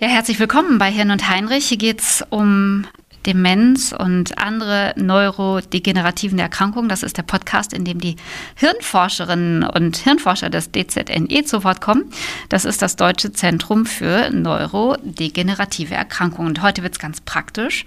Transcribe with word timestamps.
Ja, 0.00 0.08
herzlich 0.08 0.38
willkommen 0.38 0.78
bei 0.78 0.90
Hirn 0.90 1.10
und 1.10 1.28
Heinrich. 1.28 1.68
Hier 1.68 1.76
geht 1.76 2.00
es 2.00 2.24
um 2.30 2.86
Demenz 3.26 3.92
und 3.92 4.38
andere 4.38 4.94
neurodegenerativen 4.96 6.38
Erkrankungen. 6.38 6.88
Das 6.88 7.02
ist 7.02 7.18
der 7.18 7.22
Podcast, 7.22 7.74
in 7.74 7.84
dem 7.84 8.00
die 8.00 8.16
Hirnforscherinnen 8.54 9.62
und 9.62 9.98
Hirnforscher 9.98 10.48
des 10.48 10.70
DZNE 10.72 11.44
zu 11.44 11.64
Wort 11.64 11.82
kommen. 11.82 12.10
Das 12.48 12.64
ist 12.64 12.80
das 12.80 12.96
Deutsche 12.96 13.34
Zentrum 13.34 13.84
für 13.84 14.30
neurodegenerative 14.30 15.92
Erkrankungen. 15.92 16.48
Und 16.48 16.62
heute 16.62 16.82
wird 16.82 16.94
es 16.94 16.98
ganz 16.98 17.20
praktisch. 17.20 17.84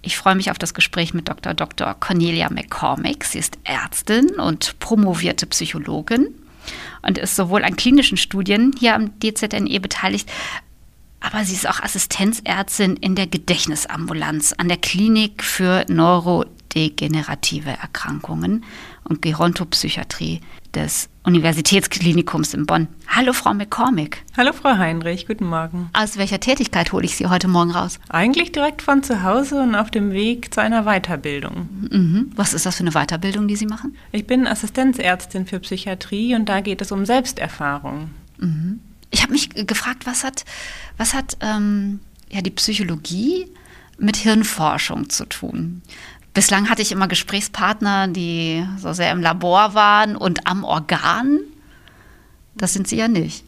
Ich 0.00 0.16
freue 0.16 0.34
mich 0.34 0.50
auf 0.50 0.56
das 0.56 0.72
Gespräch 0.72 1.12
mit 1.12 1.28
Dr. 1.28 1.52
Dr. 1.52 1.92
Cornelia 1.92 2.48
McCormick. 2.48 3.26
Sie 3.26 3.38
ist 3.38 3.58
Ärztin 3.64 4.30
und 4.40 4.78
promovierte 4.78 5.44
Psychologin 5.44 6.28
und 7.02 7.18
ist 7.18 7.36
sowohl 7.36 7.64
an 7.64 7.76
klinischen 7.76 8.16
Studien 8.16 8.72
hier 8.78 8.94
am 8.94 9.18
DZNE 9.20 9.78
beteiligt, 9.80 10.30
aber 11.20 11.44
sie 11.44 11.54
ist 11.54 11.68
auch 11.68 11.82
Assistenzärztin 11.82 12.96
in 12.96 13.14
der 13.14 13.26
Gedächtnisambulanz 13.26 14.54
an 14.56 14.68
der 14.68 14.76
Klinik 14.76 15.42
für 15.42 15.84
neurodegenerative 15.88 17.70
Erkrankungen 17.70 18.64
und 19.04 19.22
Gerontopsychiatrie 19.22 20.40
des 20.74 21.08
Universitätsklinikums 21.24 22.54
in 22.54 22.66
Bonn. 22.66 22.88
Hallo, 23.08 23.32
Frau 23.32 23.52
McCormick. 23.52 24.24
Hallo, 24.36 24.52
Frau 24.52 24.76
Heinrich. 24.76 25.26
Guten 25.26 25.46
Morgen. 25.46 25.90
Aus 25.92 26.18
welcher 26.18 26.40
Tätigkeit 26.40 26.92
hole 26.92 27.04
ich 27.04 27.16
Sie 27.16 27.26
heute 27.26 27.48
Morgen 27.48 27.70
raus? 27.70 27.98
Eigentlich 28.08 28.52
direkt 28.52 28.82
von 28.82 29.02
zu 29.02 29.22
Hause 29.22 29.62
und 29.62 29.74
auf 29.74 29.90
dem 29.90 30.12
Weg 30.12 30.52
zu 30.54 30.60
einer 30.60 30.84
Weiterbildung. 30.84 31.68
Mhm. 31.90 32.32
Was 32.36 32.54
ist 32.54 32.66
das 32.66 32.76
für 32.76 32.84
eine 32.84 32.92
Weiterbildung, 32.92 33.48
die 33.48 33.56
Sie 33.56 33.66
machen? 33.66 33.96
Ich 34.12 34.26
bin 34.26 34.46
Assistenzärztin 34.46 35.46
für 35.46 35.60
Psychiatrie 35.60 36.34
und 36.34 36.48
da 36.48 36.60
geht 36.60 36.80
es 36.80 36.92
um 36.92 37.04
Selbsterfahrung. 37.04 38.10
Mhm 38.38 38.80
ich 39.18 39.22
habe 39.24 39.32
mich 39.32 39.50
gefragt, 39.66 40.06
was 40.06 40.22
hat, 40.22 40.44
was 40.96 41.12
hat 41.12 41.36
ähm, 41.40 41.98
ja, 42.30 42.40
die 42.40 42.52
Psychologie 42.52 43.46
mit 43.98 44.16
Hirnforschung 44.16 45.10
zu 45.10 45.24
tun? 45.24 45.82
Bislang 46.34 46.70
hatte 46.70 46.82
ich 46.82 46.92
immer 46.92 47.08
Gesprächspartner, 47.08 48.06
die 48.06 48.64
so 48.78 48.92
sehr 48.92 49.10
im 49.10 49.20
Labor 49.20 49.74
waren 49.74 50.14
und 50.14 50.46
am 50.46 50.62
Organ. 50.62 51.40
Das 52.54 52.74
sind 52.74 52.86
Sie 52.86 52.96
ja 52.96 53.08
nicht. 53.08 53.44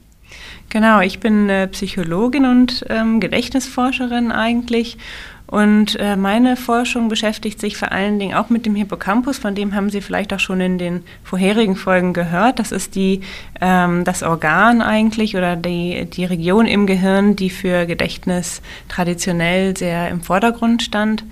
Genau, 0.70 1.00
ich 1.00 1.20
bin 1.20 1.48
äh, 1.48 1.68
Psychologin 1.68 2.46
und 2.46 2.84
ähm, 2.88 3.20
Gedächtnisforscherin 3.20 4.32
eigentlich 4.32 4.98
und 5.50 5.96
äh, 5.98 6.14
meine 6.14 6.54
Forschung 6.56 7.08
beschäftigt 7.08 7.58
sich 7.58 7.76
vor 7.76 7.90
allen 7.90 8.20
Dingen 8.20 8.36
auch 8.36 8.50
mit 8.50 8.66
dem 8.66 8.76
Hippocampus, 8.76 9.36
von 9.36 9.56
dem 9.56 9.74
haben 9.74 9.90
Sie 9.90 10.00
vielleicht 10.00 10.32
auch 10.32 10.38
schon 10.38 10.60
in 10.60 10.78
den 10.78 11.02
vorherigen 11.24 11.74
Folgen 11.74 12.12
gehört. 12.12 12.60
Das 12.60 12.70
ist 12.70 12.94
die, 12.94 13.22
ähm, 13.60 14.04
das 14.04 14.22
Organ 14.22 14.80
eigentlich 14.80 15.36
oder 15.36 15.56
die, 15.56 16.06
die 16.08 16.24
Region 16.24 16.66
im 16.66 16.86
Gehirn, 16.86 17.34
die 17.34 17.50
für 17.50 17.86
Gedächtnis 17.86 18.62
traditionell 18.88 19.76
sehr 19.76 20.08
im 20.08 20.20
Vordergrund 20.20 20.84
stand. 20.84 21.24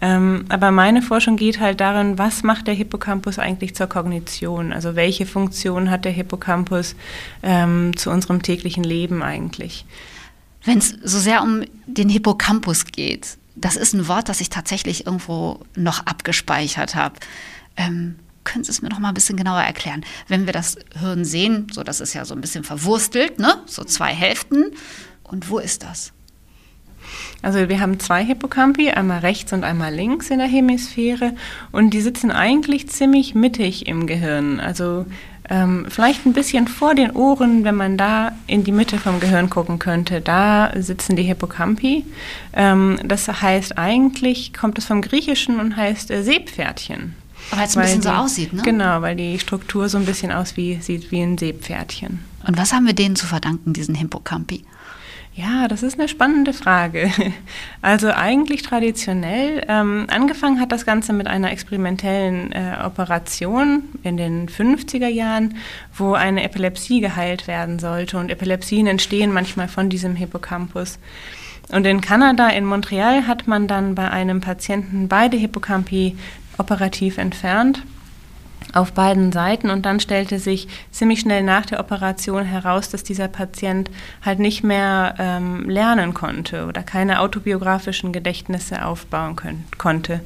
Ähm, 0.00 0.46
aber 0.48 0.70
meine 0.70 1.02
Forschung 1.02 1.36
geht 1.36 1.60
halt 1.60 1.80
darin, 1.80 2.16
was 2.16 2.42
macht 2.42 2.68
der 2.68 2.74
Hippocampus 2.74 3.38
eigentlich 3.38 3.74
zur 3.74 3.88
Kognition? 3.88 4.72
Also 4.72 4.96
welche 4.96 5.26
Funktion 5.26 5.90
hat 5.90 6.06
der 6.06 6.12
Hippocampus 6.12 6.96
ähm, 7.42 7.94
zu 7.94 8.10
unserem 8.10 8.40
täglichen 8.40 8.84
Leben 8.84 9.22
eigentlich? 9.22 9.84
Wenn 10.64 10.78
es 10.78 10.96
so 11.04 11.18
sehr 11.18 11.42
um 11.42 11.60
den 11.86 12.08
Hippocampus 12.08 12.86
geht, 12.86 13.36
das 13.56 13.76
ist 13.76 13.94
ein 13.94 14.06
Wort, 14.06 14.28
das 14.28 14.40
ich 14.40 14.50
tatsächlich 14.50 15.06
irgendwo 15.06 15.60
noch 15.74 16.06
abgespeichert 16.06 16.94
habe. 16.94 17.16
Ähm, 17.76 18.16
können 18.44 18.64
Sie 18.64 18.70
es 18.70 18.80
mir 18.80 18.88
noch 18.88 19.00
mal 19.00 19.08
ein 19.08 19.14
bisschen 19.14 19.36
genauer 19.36 19.62
erklären? 19.62 20.04
Wenn 20.28 20.46
wir 20.46 20.52
das 20.52 20.76
Hirn 20.98 21.24
sehen, 21.24 21.66
so 21.72 21.82
das 21.82 22.00
ist 22.00 22.14
ja 22.14 22.24
so 22.24 22.34
ein 22.34 22.40
bisschen 22.40 22.64
verwurstelt, 22.64 23.38
ne? 23.38 23.60
so 23.66 23.82
zwei 23.82 24.14
Hälften. 24.14 24.72
Und 25.24 25.50
wo 25.50 25.58
ist 25.58 25.82
das? 25.82 26.12
Also 27.42 27.68
wir 27.68 27.80
haben 27.80 28.00
zwei 28.00 28.24
Hippocampi, 28.24 28.90
einmal 28.90 29.20
rechts 29.20 29.52
und 29.52 29.64
einmal 29.64 29.94
links 29.94 30.30
in 30.30 30.38
der 30.38 30.48
Hemisphäre 30.48 31.34
und 31.72 31.90
die 31.90 32.00
sitzen 32.00 32.30
eigentlich 32.30 32.88
ziemlich 32.88 33.34
mittig 33.34 33.86
im 33.86 34.06
Gehirn. 34.06 34.60
Also 34.60 35.06
ähm, 35.48 35.86
vielleicht 35.88 36.26
ein 36.26 36.32
bisschen 36.32 36.68
vor 36.68 36.94
den 36.94 37.12
Ohren, 37.12 37.64
wenn 37.64 37.76
man 37.76 37.96
da 37.96 38.32
in 38.46 38.64
die 38.64 38.72
Mitte 38.72 38.98
vom 38.98 39.20
Gehirn 39.20 39.50
gucken 39.50 39.78
könnte. 39.78 40.20
Da 40.20 40.72
sitzen 40.76 41.16
die 41.16 41.22
Hippocampi. 41.22 42.04
Ähm, 42.52 42.98
das 43.04 43.28
heißt 43.28 43.78
eigentlich, 43.78 44.52
kommt 44.52 44.78
es 44.78 44.86
vom 44.86 45.02
Griechischen 45.02 45.60
und 45.60 45.76
heißt 45.76 46.10
äh, 46.10 46.22
Seepferdchen. 46.22 47.14
Aber 47.50 47.62
es 47.62 47.76
ein 47.76 47.82
bisschen 47.82 48.00
die, 48.00 48.08
so 48.08 48.12
aussieht, 48.12 48.52
ne? 48.52 48.62
Genau, 48.62 49.02
weil 49.02 49.14
die 49.14 49.38
Struktur 49.38 49.88
so 49.88 49.98
ein 49.98 50.04
bisschen 50.04 50.32
aus 50.32 50.56
wie, 50.56 50.80
sieht 50.80 51.12
wie 51.12 51.20
ein 51.20 51.38
Seepferdchen. 51.38 52.18
Und 52.46 52.58
was 52.58 52.72
haben 52.72 52.86
wir 52.86 52.94
denen 52.94 53.14
zu 53.14 53.26
verdanken, 53.26 53.72
diesen 53.72 53.94
Hippocampi? 53.94 54.64
Ja, 55.36 55.68
das 55.68 55.82
ist 55.82 55.98
eine 55.98 56.08
spannende 56.08 56.52
Frage. 56.52 57.10
Also 57.82 58.08
eigentlich 58.08 58.62
traditionell. 58.62 59.64
Ähm, 59.68 60.06
angefangen 60.08 60.60
hat 60.60 60.72
das 60.72 60.84
Ganze 60.84 61.12
mit 61.12 61.28
einer 61.28 61.52
experimentellen 61.52 62.50
äh, 62.50 62.78
Operation 62.84 63.84
in 64.02 64.16
den 64.16 64.48
50er 64.48 65.06
Jahren, 65.06 65.56
wo 65.94 66.14
eine 66.14 66.42
Epilepsie 66.42 67.00
geheilt 67.00 67.46
werden 67.46 67.78
sollte. 67.78 68.18
Und 68.18 68.30
Epilepsien 68.30 68.88
entstehen 68.88 69.32
manchmal 69.32 69.68
von 69.68 69.88
diesem 69.88 70.16
Hippocampus. 70.16 70.98
Und 71.68 71.86
in 71.86 72.00
Kanada, 72.00 72.48
in 72.48 72.64
Montreal, 72.64 73.28
hat 73.28 73.46
man 73.46 73.68
dann 73.68 73.94
bei 73.94 74.10
einem 74.10 74.40
Patienten 74.40 75.06
beide 75.06 75.36
Hippocampi 75.36 76.16
operativ 76.58 77.18
entfernt 77.18 77.82
auf 78.72 78.92
beiden 78.92 79.32
Seiten 79.32 79.70
und 79.70 79.86
dann 79.86 80.00
stellte 80.00 80.38
sich 80.38 80.68
ziemlich 80.90 81.20
schnell 81.20 81.42
nach 81.42 81.66
der 81.66 81.80
Operation 81.80 82.44
heraus, 82.44 82.88
dass 82.88 83.02
dieser 83.02 83.28
Patient 83.28 83.90
halt 84.24 84.38
nicht 84.38 84.64
mehr 84.64 85.14
ähm, 85.18 85.68
lernen 85.68 86.14
konnte 86.14 86.66
oder 86.66 86.82
keine 86.82 87.20
autobiografischen 87.20 88.12
Gedächtnisse 88.12 88.84
aufbauen 88.84 89.36
können, 89.36 89.64
konnte. 89.78 90.20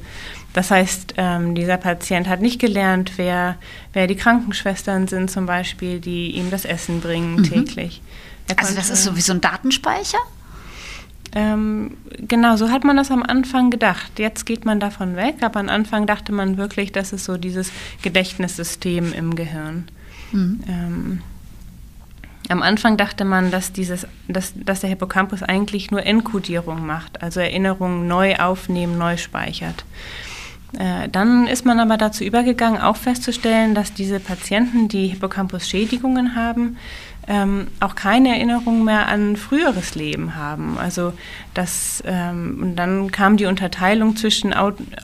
Das 0.53 0.69
heißt, 0.69 1.13
ähm, 1.17 1.55
dieser 1.55 1.77
Patient 1.77 2.27
hat 2.27 2.41
nicht 2.41 2.59
gelernt, 2.59 3.13
wer, 3.15 3.55
wer 3.93 4.07
die 4.07 4.15
Krankenschwestern 4.15 5.07
sind 5.07 5.31
zum 5.31 5.45
Beispiel, 5.45 5.99
die 5.99 6.31
ihm 6.31 6.51
das 6.51 6.65
Essen 6.65 6.99
bringen 6.99 7.37
mhm. 7.37 7.43
täglich. 7.43 8.01
Also 8.57 8.75
das 8.75 8.89
ist 8.89 9.03
so 9.03 9.15
wie 9.15 9.21
so 9.21 9.31
ein 9.31 9.39
Datenspeicher? 9.39 10.17
Ähm, 11.33 11.97
genau, 12.27 12.57
so 12.57 12.69
hat 12.69 12.83
man 12.83 12.97
das 12.97 13.11
am 13.11 13.23
Anfang 13.23 13.69
gedacht. 13.69 14.19
Jetzt 14.19 14.45
geht 14.45 14.65
man 14.65 14.79
davon 14.79 15.15
weg, 15.15 15.35
aber 15.41 15.59
am 15.59 15.69
Anfang 15.69 16.05
dachte 16.05 16.31
man 16.31 16.57
wirklich, 16.57 16.91
das 16.91 17.13
ist 17.13 17.25
so 17.25 17.37
dieses 17.37 17.71
Gedächtnissystem 18.01 19.13
im 19.13 19.35
Gehirn. 19.35 19.85
Mhm. 20.31 20.59
Ähm, 20.67 21.21
am 22.49 22.61
Anfang 22.61 22.97
dachte 22.97 23.23
man, 23.23 23.49
dass, 23.49 23.71
dieses, 23.71 24.07
dass, 24.27 24.53
dass 24.55 24.81
der 24.81 24.89
Hippocampus 24.89 25.41
eigentlich 25.41 25.89
nur 25.89 26.05
Enkodierung 26.05 26.85
macht, 26.85 27.21
also 27.21 27.39
Erinnerungen 27.39 28.07
neu 28.07 28.35
aufnehmen, 28.35 28.97
neu 28.97 29.15
speichert. 29.15 29.85
Äh, 30.77 31.09
dann 31.09 31.47
ist 31.47 31.65
man 31.65 31.79
aber 31.79 31.97
dazu 31.97 32.23
übergegangen, 32.23 32.79
auch 32.79 32.95
festzustellen, 32.95 33.75
dass 33.75 33.93
diese 33.93 34.19
Patienten, 34.19 34.87
die 34.87 35.07
Hippocampus-Schädigungen 35.07 36.35
haben, 36.35 36.77
ähm, 37.27 37.67
auch 37.79 37.95
keine 37.95 38.29
Erinnerung 38.29 38.83
mehr 38.83 39.07
an 39.07 39.35
früheres 39.35 39.95
Leben 39.95 40.35
haben. 40.35 40.77
Also 40.77 41.13
das, 41.53 42.01
ähm, 42.05 42.59
und 42.61 42.75
dann 42.75 43.11
kam 43.11 43.37
die 43.37 43.45
Unterteilung 43.45 44.15
zwischen, 44.15 44.55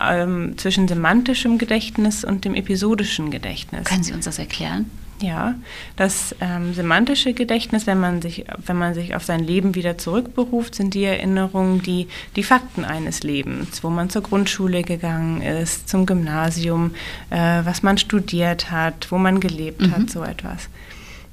ähm, 0.02 0.58
zwischen 0.58 0.88
semantischem 0.88 1.58
Gedächtnis 1.58 2.24
und 2.24 2.46
dem 2.46 2.56
episodischen 2.56 3.30
Gedächtnis. 3.30 3.84
Können 3.84 4.04
Sie 4.04 4.14
uns 4.14 4.26
das 4.26 4.40
erklären? 4.40 4.90
Ja, 5.20 5.56
das 5.96 6.36
ähm, 6.42 6.76
semantische 6.76 7.34
Gedächtnis, 7.34 7.88
wenn 7.88 8.00
man, 8.00 8.22
sich, 8.22 8.46
wenn 8.66 8.78
man 8.78 8.94
sich 8.94 9.16
auf 9.16 9.24
sein 9.24 9.40
Leben 9.40 9.74
wieder 9.74 9.98
zurückberuft, 9.98 10.76
sind 10.76 10.94
die 10.94 11.06
Erinnerungen, 11.06 11.82
die, 11.82 12.08
die 12.36 12.44
Fakten 12.44 12.86
eines 12.86 13.24
Lebens, 13.24 13.84
wo 13.84 13.90
man 13.90 14.12
zur 14.12 14.22
Grundschule 14.22 14.84
gegangen 14.84 15.42
ist, 15.42 15.90
zum 15.90 16.06
Gymnasium, 16.06 16.92
äh, 17.32 17.62
was 17.64 17.82
man 17.82 17.98
studiert 17.98 18.70
hat, 18.70 19.12
wo 19.12 19.18
man 19.18 19.40
gelebt 19.40 19.82
mhm. 19.82 19.92
hat, 19.92 20.10
so 20.12 20.22
etwas. 20.22 20.70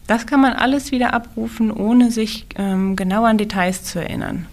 Das 0.07 0.27
kann 0.27 0.41
man 0.41 0.55
alles 0.55 0.91
wieder 0.91 1.13
abrufen, 1.13 1.71
ohne 1.71 2.11
sich 2.11 2.47
ähm, 2.57 2.97
genau 2.97 3.25
an 3.25 3.39
Details 3.39 3.85
zu 3.85 4.01
erinnern. 4.01 4.47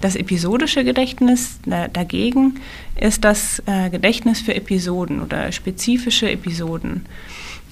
Das 0.00 0.16
episodische 0.16 0.84
Gedächtnis 0.84 1.58
äh, 1.66 1.88
dagegen 1.92 2.60
ist 2.98 3.24
das 3.24 3.62
äh, 3.66 3.90
Gedächtnis 3.90 4.40
für 4.40 4.54
Episoden 4.54 5.20
oder 5.20 5.50
spezifische 5.50 6.30
Episoden. 6.30 7.04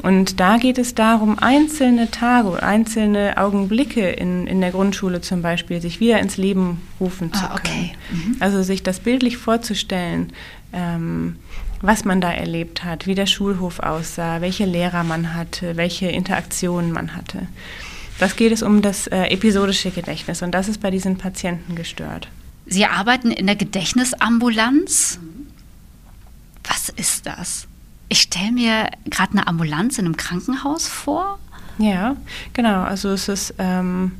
Und 0.02 0.40
da 0.40 0.58
geht 0.58 0.78
es 0.78 0.94
darum, 0.94 1.38
einzelne 1.38 2.10
Tage, 2.10 2.62
einzelne 2.62 3.38
Augenblicke 3.38 4.10
in, 4.10 4.46
in 4.46 4.60
der 4.60 4.70
Grundschule 4.70 5.20
zum 5.20 5.43
Beispiel, 5.43 5.81
sich 5.81 6.00
wieder 6.00 6.20
ins 6.20 6.37
Leben 6.37 6.82
rufen 7.00 7.32
zu 7.32 7.44
ah, 7.44 7.58
können. 7.58 7.90
Mhm. 8.10 8.37
Also 8.40 8.62
sich 8.62 8.82
das 8.82 9.00
bildlich 9.00 9.37
vorzustellen, 9.37 10.32
ähm, 10.72 11.37
was 11.81 12.04
man 12.04 12.20
da 12.20 12.31
erlebt 12.31 12.84
hat, 12.84 13.06
wie 13.06 13.14
der 13.14 13.26
Schulhof 13.26 13.81
aussah, 13.81 14.40
welche 14.40 14.64
Lehrer 14.64 15.02
man 15.02 15.34
hatte, 15.34 15.76
welche 15.76 16.08
Interaktionen 16.08 16.92
man 16.92 17.14
hatte. 17.14 17.46
Das 18.19 18.37
geht 18.37 18.52
es 18.52 18.62
um 18.62 18.82
das 18.82 19.06
äh, 19.08 19.25
episodische 19.25 19.90
Gedächtnis 19.90 20.42
und 20.42 20.52
das 20.52 20.69
ist 20.69 20.81
bei 20.81 20.90
diesen 20.90 21.19
Patienten 21.19 21.75
gestört. 21.75 22.28
Sie 22.66 22.87
arbeiten 22.87 23.31
in 23.31 23.46
der 23.46 23.56
Gedächtnisambulanz. 23.56 25.20
Was 26.64 26.88
ist 26.88 27.26
das? 27.26 27.69
Ich 28.08 28.20
stelle 28.22 28.52
mir 28.52 28.90
gerade 29.06 29.32
eine 29.32 29.46
Ambulanz 29.46 29.98
in 29.98 30.04
einem 30.04 30.16
Krankenhaus 30.16 30.88
vor. 30.88 31.38
Ja, 31.78 32.16
genau. 32.52 32.82
Also 32.82 33.10
es 33.10 33.28
ist 33.28 33.54
ähm, 33.58 34.12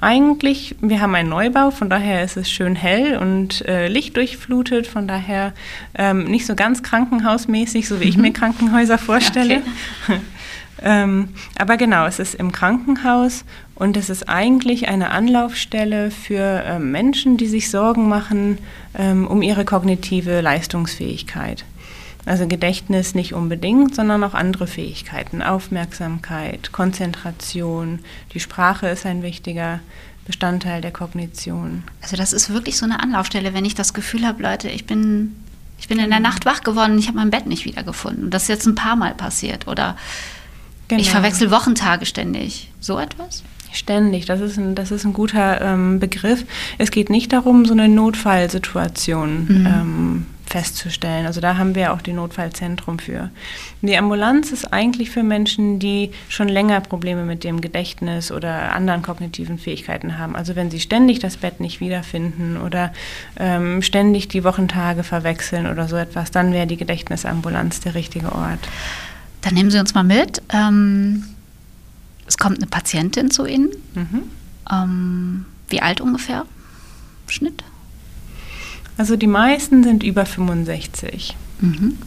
eigentlich, 0.00 0.74
wir 0.80 1.00
haben 1.00 1.14
einen 1.14 1.28
Neubau, 1.28 1.70
von 1.70 1.90
daher 1.90 2.24
ist 2.24 2.36
es 2.36 2.50
schön 2.50 2.74
hell 2.74 3.18
und 3.18 3.66
äh, 3.66 3.88
lichtdurchflutet, 3.88 4.86
von 4.86 5.06
daher 5.06 5.52
ähm, 5.94 6.24
nicht 6.24 6.46
so 6.46 6.54
ganz 6.54 6.82
krankenhausmäßig, 6.82 7.86
so 7.86 8.00
wie 8.00 8.04
ich 8.04 8.16
mir 8.16 8.30
mhm. 8.30 8.34
Krankenhäuser 8.34 8.96
vorstelle. 8.98 9.62
Okay. 10.04 10.20
ähm, 10.82 11.28
aber 11.58 11.76
genau, 11.76 12.06
es 12.06 12.18
ist 12.18 12.34
im 12.34 12.50
Krankenhaus 12.50 13.44
und 13.74 13.96
es 13.96 14.08
ist 14.08 14.28
eigentlich 14.28 14.88
eine 14.88 15.10
Anlaufstelle 15.10 16.10
für 16.10 16.62
äh, 16.64 16.78
Menschen, 16.78 17.36
die 17.36 17.46
sich 17.46 17.70
Sorgen 17.70 18.08
machen 18.08 18.58
ähm, 18.98 19.26
um 19.26 19.42
ihre 19.42 19.66
kognitive 19.66 20.40
Leistungsfähigkeit. 20.40 21.64
Also 22.26 22.46
Gedächtnis 22.46 23.14
nicht 23.14 23.32
unbedingt, 23.32 23.94
sondern 23.94 24.22
auch 24.24 24.34
andere 24.34 24.66
Fähigkeiten. 24.66 25.42
Aufmerksamkeit, 25.42 26.70
Konzentration, 26.72 28.00
die 28.34 28.40
Sprache 28.40 28.88
ist 28.88 29.06
ein 29.06 29.22
wichtiger 29.22 29.80
Bestandteil 30.26 30.80
der 30.80 30.92
Kognition. 30.92 31.82
Also 32.02 32.16
das 32.16 32.32
ist 32.32 32.50
wirklich 32.50 32.76
so 32.76 32.84
eine 32.84 33.02
Anlaufstelle, 33.02 33.54
wenn 33.54 33.64
ich 33.64 33.74
das 33.74 33.94
Gefühl 33.94 34.26
habe, 34.26 34.42
Leute, 34.42 34.68
ich 34.68 34.86
bin, 34.86 35.34
ich 35.78 35.88
bin 35.88 35.98
in 35.98 36.10
der 36.10 36.20
Nacht 36.20 36.44
wach 36.44 36.62
geworden 36.62 36.92
und 36.92 36.98
ich 36.98 37.08
habe 37.08 37.16
mein 37.16 37.30
Bett 37.30 37.46
nicht 37.46 37.64
wiedergefunden. 37.64 38.24
Und 38.24 38.34
das 38.34 38.42
ist 38.42 38.48
jetzt 38.48 38.66
ein 38.66 38.74
paar 38.74 38.96
Mal 38.96 39.14
passiert. 39.14 39.66
Oder 39.66 39.96
genau. 40.88 41.00
ich 41.00 41.10
verwechsel 41.10 41.50
Wochentage 41.50 42.06
ständig. 42.06 42.70
So 42.80 42.98
etwas? 42.98 43.42
Ständig, 43.72 44.26
das 44.26 44.40
ist 44.40 44.58
ein, 44.58 44.74
das 44.74 44.90
ist 44.90 45.04
ein 45.04 45.12
guter 45.12 45.60
ähm, 45.60 46.00
Begriff. 46.00 46.44
Es 46.76 46.90
geht 46.90 47.08
nicht 47.08 47.32
darum, 47.32 47.64
so 47.64 47.72
eine 47.72 47.88
Notfallsituation 47.88 49.44
mhm. 49.44 49.66
ähm, 49.66 50.26
festzustellen. 50.50 51.26
Also 51.26 51.40
da 51.40 51.56
haben 51.56 51.76
wir 51.76 51.92
auch 51.92 52.02
die 52.02 52.12
Notfallzentrum 52.12 52.98
für. 52.98 53.30
Die 53.82 53.96
Ambulanz 53.96 54.50
ist 54.50 54.72
eigentlich 54.72 55.10
für 55.10 55.22
Menschen, 55.22 55.78
die 55.78 56.10
schon 56.28 56.48
länger 56.48 56.80
Probleme 56.80 57.24
mit 57.24 57.44
dem 57.44 57.60
Gedächtnis 57.60 58.32
oder 58.32 58.72
anderen 58.72 59.02
kognitiven 59.02 59.58
Fähigkeiten 59.58 60.18
haben. 60.18 60.34
Also 60.34 60.56
wenn 60.56 60.70
sie 60.70 60.80
ständig 60.80 61.20
das 61.20 61.36
Bett 61.36 61.60
nicht 61.60 61.80
wiederfinden 61.80 62.56
oder 62.56 62.92
ähm, 63.38 63.80
ständig 63.80 64.26
die 64.26 64.42
Wochentage 64.42 65.04
verwechseln 65.04 65.68
oder 65.68 65.86
so 65.86 65.96
etwas, 65.96 66.32
dann 66.32 66.52
wäre 66.52 66.66
die 66.66 66.76
Gedächtnisambulanz 66.76 67.80
der 67.80 67.94
richtige 67.94 68.32
Ort. 68.32 68.68
Dann 69.42 69.54
nehmen 69.54 69.70
Sie 69.70 69.78
uns 69.78 69.94
mal 69.94 70.02
mit. 70.02 70.42
Ähm, 70.52 71.24
es 72.26 72.38
kommt 72.38 72.58
eine 72.58 72.66
Patientin 72.66 73.30
zu 73.30 73.46
Ihnen. 73.46 73.70
Mhm. 73.94 74.22
Ähm, 74.70 75.46
wie 75.68 75.80
alt 75.80 76.00
ungefähr? 76.00 76.44
Schnitt? 77.28 77.62
Also 78.96 79.16
die 79.16 79.26
meisten 79.26 79.82
sind 79.82 80.02
über 80.02 80.26
65. 80.26 81.36
Mhm. 81.60 81.98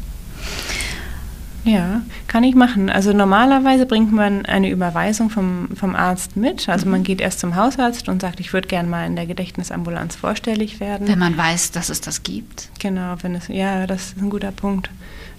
Ja, 1.65 2.01
kann 2.27 2.43
ich 2.43 2.55
machen. 2.55 2.89
Also 2.89 3.13
normalerweise 3.13 3.85
bringt 3.85 4.11
man 4.11 4.45
eine 4.45 4.69
Überweisung 4.69 5.29
vom, 5.29 5.69
vom 5.75 5.95
Arzt 5.95 6.35
mit. 6.35 6.67
Also 6.67 6.89
man 6.89 6.99
mhm. 6.99 7.05
geht 7.05 7.21
erst 7.21 7.39
zum 7.39 7.55
Hausarzt 7.55 8.09
und 8.09 8.21
sagt, 8.21 8.41
ich 8.41 8.51
würde 8.51 8.67
gerne 8.67 8.89
mal 8.89 9.05
in 9.05 9.15
der 9.15 9.25
Gedächtnisambulanz 9.25 10.15
vorstellig 10.15 10.81
werden. 10.81 11.07
Wenn 11.07 11.19
man 11.19 11.37
weiß, 11.37 11.71
dass 11.71 11.89
es 11.89 12.01
das 12.01 12.23
gibt. 12.23 12.69
Genau, 12.79 13.15
wenn 13.21 13.35
es, 13.35 13.47
ja, 13.47 13.87
das 13.87 14.07
ist 14.07 14.17
ein 14.17 14.29
guter 14.29 14.51
Punkt. 14.51 14.89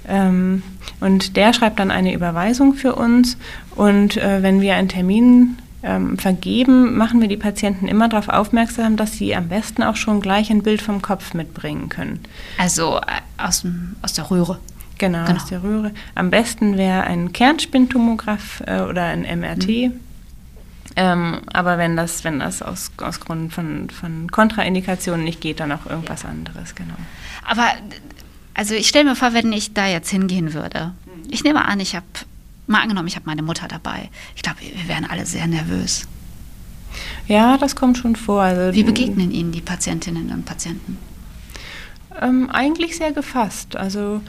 Ähm, 0.08 0.62
und 1.00 1.36
der 1.36 1.52
schreibt 1.52 1.78
dann 1.78 1.90
eine 1.90 2.14
Überweisung 2.14 2.74
für 2.74 2.94
uns 2.94 3.36
und 3.74 4.16
äh, 4.16 4.42
wenn 4.42 4.60
wir 4.60 4.76
einen 4.76 4.88
Termin 4.88 5.58
ähm, 5.84 6.18
vergeben, 6.18 6.96
machen 6.96 7.20
wir 7.20 7.28
die 7.28 7.36
Patienten 7.36 7.86
immer 7.86 8.08
darauf 8.08 8.28
aufmerksam, 8.28 8.96
dass 8.96 9.12
sie 9.12 9.36
am 9.36 9.48
besten 9.48 9.82
auch 9.82 9.96
schon 9.96 10.20
gleich 10.20 10.50
ein 10.50 10.62
Bild 10.62 10.82
vom 10.82 11.02
Kopf 11.02 11.34
mitbringen 11.34 11.88
können. 11.88 12.20
Also 12.58 12.98
äh, 12.98 13.42
aus, 13.42 13.64
aus 14.02 14.12
der 14.14 14.30
Röhre. 14.30 14.58
Genau, 14.98 15.26
genau, 15.26 15.36
aus 15.36 15.46
der 15.46 15.62
Röhre. 15.62 15.92
Am 16.14 16.30
besten 16.30 16.76
wäre 16.76 17.02
ein 17.02 17.32
Kernspintomograff 17.32 18.62
äh, 18.66 18.80
oder 18.80 19.04
ein 19.04 19.22
MRT. 19.22 19.68
Mhm. 19.68 20.00
Ähm, 20.96 21.40
aber 21.52 21.76
wenn 21.76 21.96
das, 21.96 22.22
wenn 22.24 22.38
das 22.38 22.62
aus, 22.62 22.92
aus 22.98 23.20
Grund 23.20 23.52
von, 23.52 23.90
von 23.90 24.30
Kontraindikationen 24.30 25.24
nicht 25.24 25.40
geht, 25.40 25.60
dann 25.60 25.72
auch 25.72 25.86
irgendwas 25.86 26.22
ja. 26.22 26.28
anderes, 26.28 26.74
genau. 26.74 26.94
Aber 27.44 27.66
also 28.54 28.74
ich 28.74 28.88
stelle 28.88 29.04
mir 29.04 29.16
vor, 29.16 29.34
wenn 29.34 29.52
ich 29.52 29.74
da 29.74 29.88
jetzt 29.88 30.10
hingehen 30.10 30.54
würde. 30.54 30.92
Ich 31.28 31.42
nehme 31.42 31.64
an, 31.64 31.80
ich 31.80 31.96
habe 31.96 32.06
Mal 32.66 32.80
angenommen, 32.80 33.08
ich 33.08 33.16
habe 33.16 33.26
meine 33.26 33.42
Mutter 33.42 33.68
dabei. 33.68 34.08
Ich 34.36 34.42
glaube, 34.42 34.58
wir 34.60 34.88
wären 34.88 35.04
alle 35.04 35.26
sehr 35.26 35.46
nervös. 35.46 36.06
Ja, 37.26 37.58
das 37.58 37.76
kommt 37.76 37.98
schon 37.98 38.16
vor. 38.16 38.42
Also, 38.42 38.76
Wie 38.76 38.84
begegnen 38.84 39.30
Ihnen 39.30 39.52
die 39.52 39.60
Patientinnen 39.60 40.30
und 40.30 40.44
Patienten? 40.44 40.98
Ähm, 42.20 42.48
eigentlich 42.50 42.96
sehr 42.96 43.12
gefasst. 43.12 43.76
Also 43.76 44.20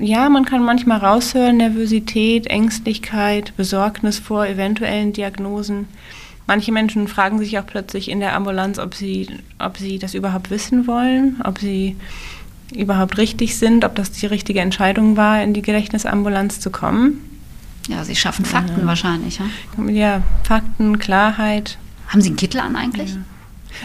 ja, 0.00 0.28
man 0.28 0.44
kann 0.44 0.64
manchmal 0.64 0.98
raushören, 0.98 1.58
Nervosität, 1.58 2.46
Ängstlichkeit, 2.46 3.56
Besorgnis 3.56 4.18
vor 4.18 4.46
eventuellen 4.46 5.12
Diagnosen. 5.12 5.86
Manche 6.46 6.72
Menschen 6.72 7.08
fragen 7.08 7.38
sich 7.38 7.58
auch 7.58 7.66
plötzlich 7.66 8.10
in 8.10 8.20
der 8.20 8.34
Ambulanz, 8.34 8.78
ob 8.78 8.94
sie, 8.94 9.28
ob 9.58 9.78
sie 9.78 9.98
das 9.98 10.14
überhaupt 10.14 10.50
wissen 10.50 10.86
wollen, 10.86 11.40
ob 11.44 11.58
sie 11.58 11.96
überhaupt 12.74 13.18
richtig 13.18 13.56
sind, 13.56 13.84
ob 13.84 13.94
das 13.94 14.10
die 14.10 14.26
richtige 14.26 14.60
Entscheidung 14.60 15.16
war, 15.16 15.42
in 15.42 15.54
die 15.54 15.62
Gedächtnisambulanz 15.62 16.60
zu 16.60 16.70
kommen. 16.70 17.20
Ja, 17.88 18.04
Sie 18.04 18.16
schaffen 18.16 18.44
Fakten 18.44 18.80
ja. 18.80 18.86
wahrscheinlich. 18.86 19.38
Ja? 19.38 19.84
ja, 19.88 20.22
Fakten, 20.42 20.98
Klarheit. 20.98 21.78
Haben 22.08 22.20
Sie 22.20 22.28
einen 22.28 22.36
Kittel 22.36 22.60
an 22.60 22.76
eigentlich? 22.76 23.14
Ja. 23.14 23.20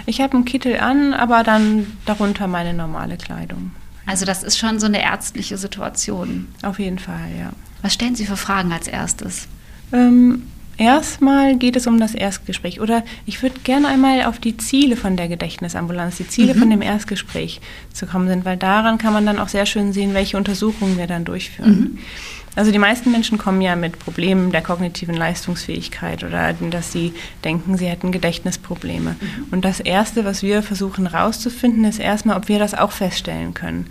Ich 0.05 0.21
habe 0.21 0.33
einen 0.33 0.45
Kittel 0.45 0.79
an, 0.79 1.13
aber 1.13 1.43
dann 1.43 1.87
darunter 2.05 2.47
meine 2.47 2.73
normale 2.73 3.17
Kleidung. 3.17 3.71
Also 4.05 4.25
das 4.25 4.43
ist 4.43 4.57
schon 4.57 4.79
so 4.79 4.87
eine 4.87 5.01
ärztliche 5.01 5.57
Situation. 5.57 6.47
Auf 6.63 6.79
jeden 6.79 6.99
Fall, 6.99 7.29
ja. 7.37 7.51
Was 7.81 7.93
stellen 7.93 8.15
Sie 8.15 8.25
für 8.25 8.37
Fragen 8.37 8.71
als 8.71 8.87
erstes? 8.87 9.47
Ähm, 9.91 10.43
erstmal 10.77 11.57
geht 11.57 11.75
es 11.75 11.87
um 11.87 11.99
das 11.99 12.15
Erstgespräch. 12.15 12.81
Oder 12.81 13.03
ich 13.25 13.41
würde 13.43 13.59
gerne 13.63 13.87
einmal 13.87 14.25
auf 14.25 14.39
die 14.39 14.57
Ziele 14.57 14.95
von 14.95 15.15
der 15.15 15.27
Gedächtnisambulanz, 15.27 16.17
die 16.17 16.27
Ziele 16.27 16.55
mhm. 16.55 16.59
von 16.59 16.69
dem 16.69 16.81
Erstgespräch 16.81 17.61
zu 17.93 18.07
kommen 18.07 18.27
sind, 18.27 18.45
weil 18.45 18.57
daran 18.57 18.97
kann 18.97 19.13
man 19.13 19.25
dann 19.25 19.39
auch 19.39 19.49
sehr 19.49 19.65
schön 19.65 19.93
sehen, 19.93 20.13
welche 20.13 20.37
Untersuchungen 20.37 20.97
wir 20.97 21.07
dann 21.07 21.25
durchführen. 21.25 21.79
Mhm. 21.79 21.99
Also 22.55 22.71
die 22.71 22.79
meisten 22.79 23.11
Menschen 23.11 23.37
kommen 23.37 23.61
ja 23.61 23.75
mit 23.75 23.99
Problemen 23.99 24.51
der 24.51 24.61
kognitiven 24.61 25.15
Leistungsfähigkeit 25.15 26.23
oder 26.23 26.53
dass 26.53 26.91
sie 26.91 27.13
denken, 27.43 27.77
sie 27.77 27.87
hätten 27.87 28.11
Gedächtnisprobleme. 28.11 29.11
Mhm. 29.19 29.45
Und 29.51 29.65
das 29.65 29.79
Erste, 29.79 30.25
was 30.25 30.43
wir 30.43 30.63
versuchen 30.63 31.09
herauszufinden, 31.11 31.85
ist 31.85 31.99
erstmal, 31.99 32.37
ob 32.37 32.47
wir 32.47 32.59
das 32.59 32.73
auch 32.73 32.91
feststellen 32.91 33.53
können. 33.53 33.87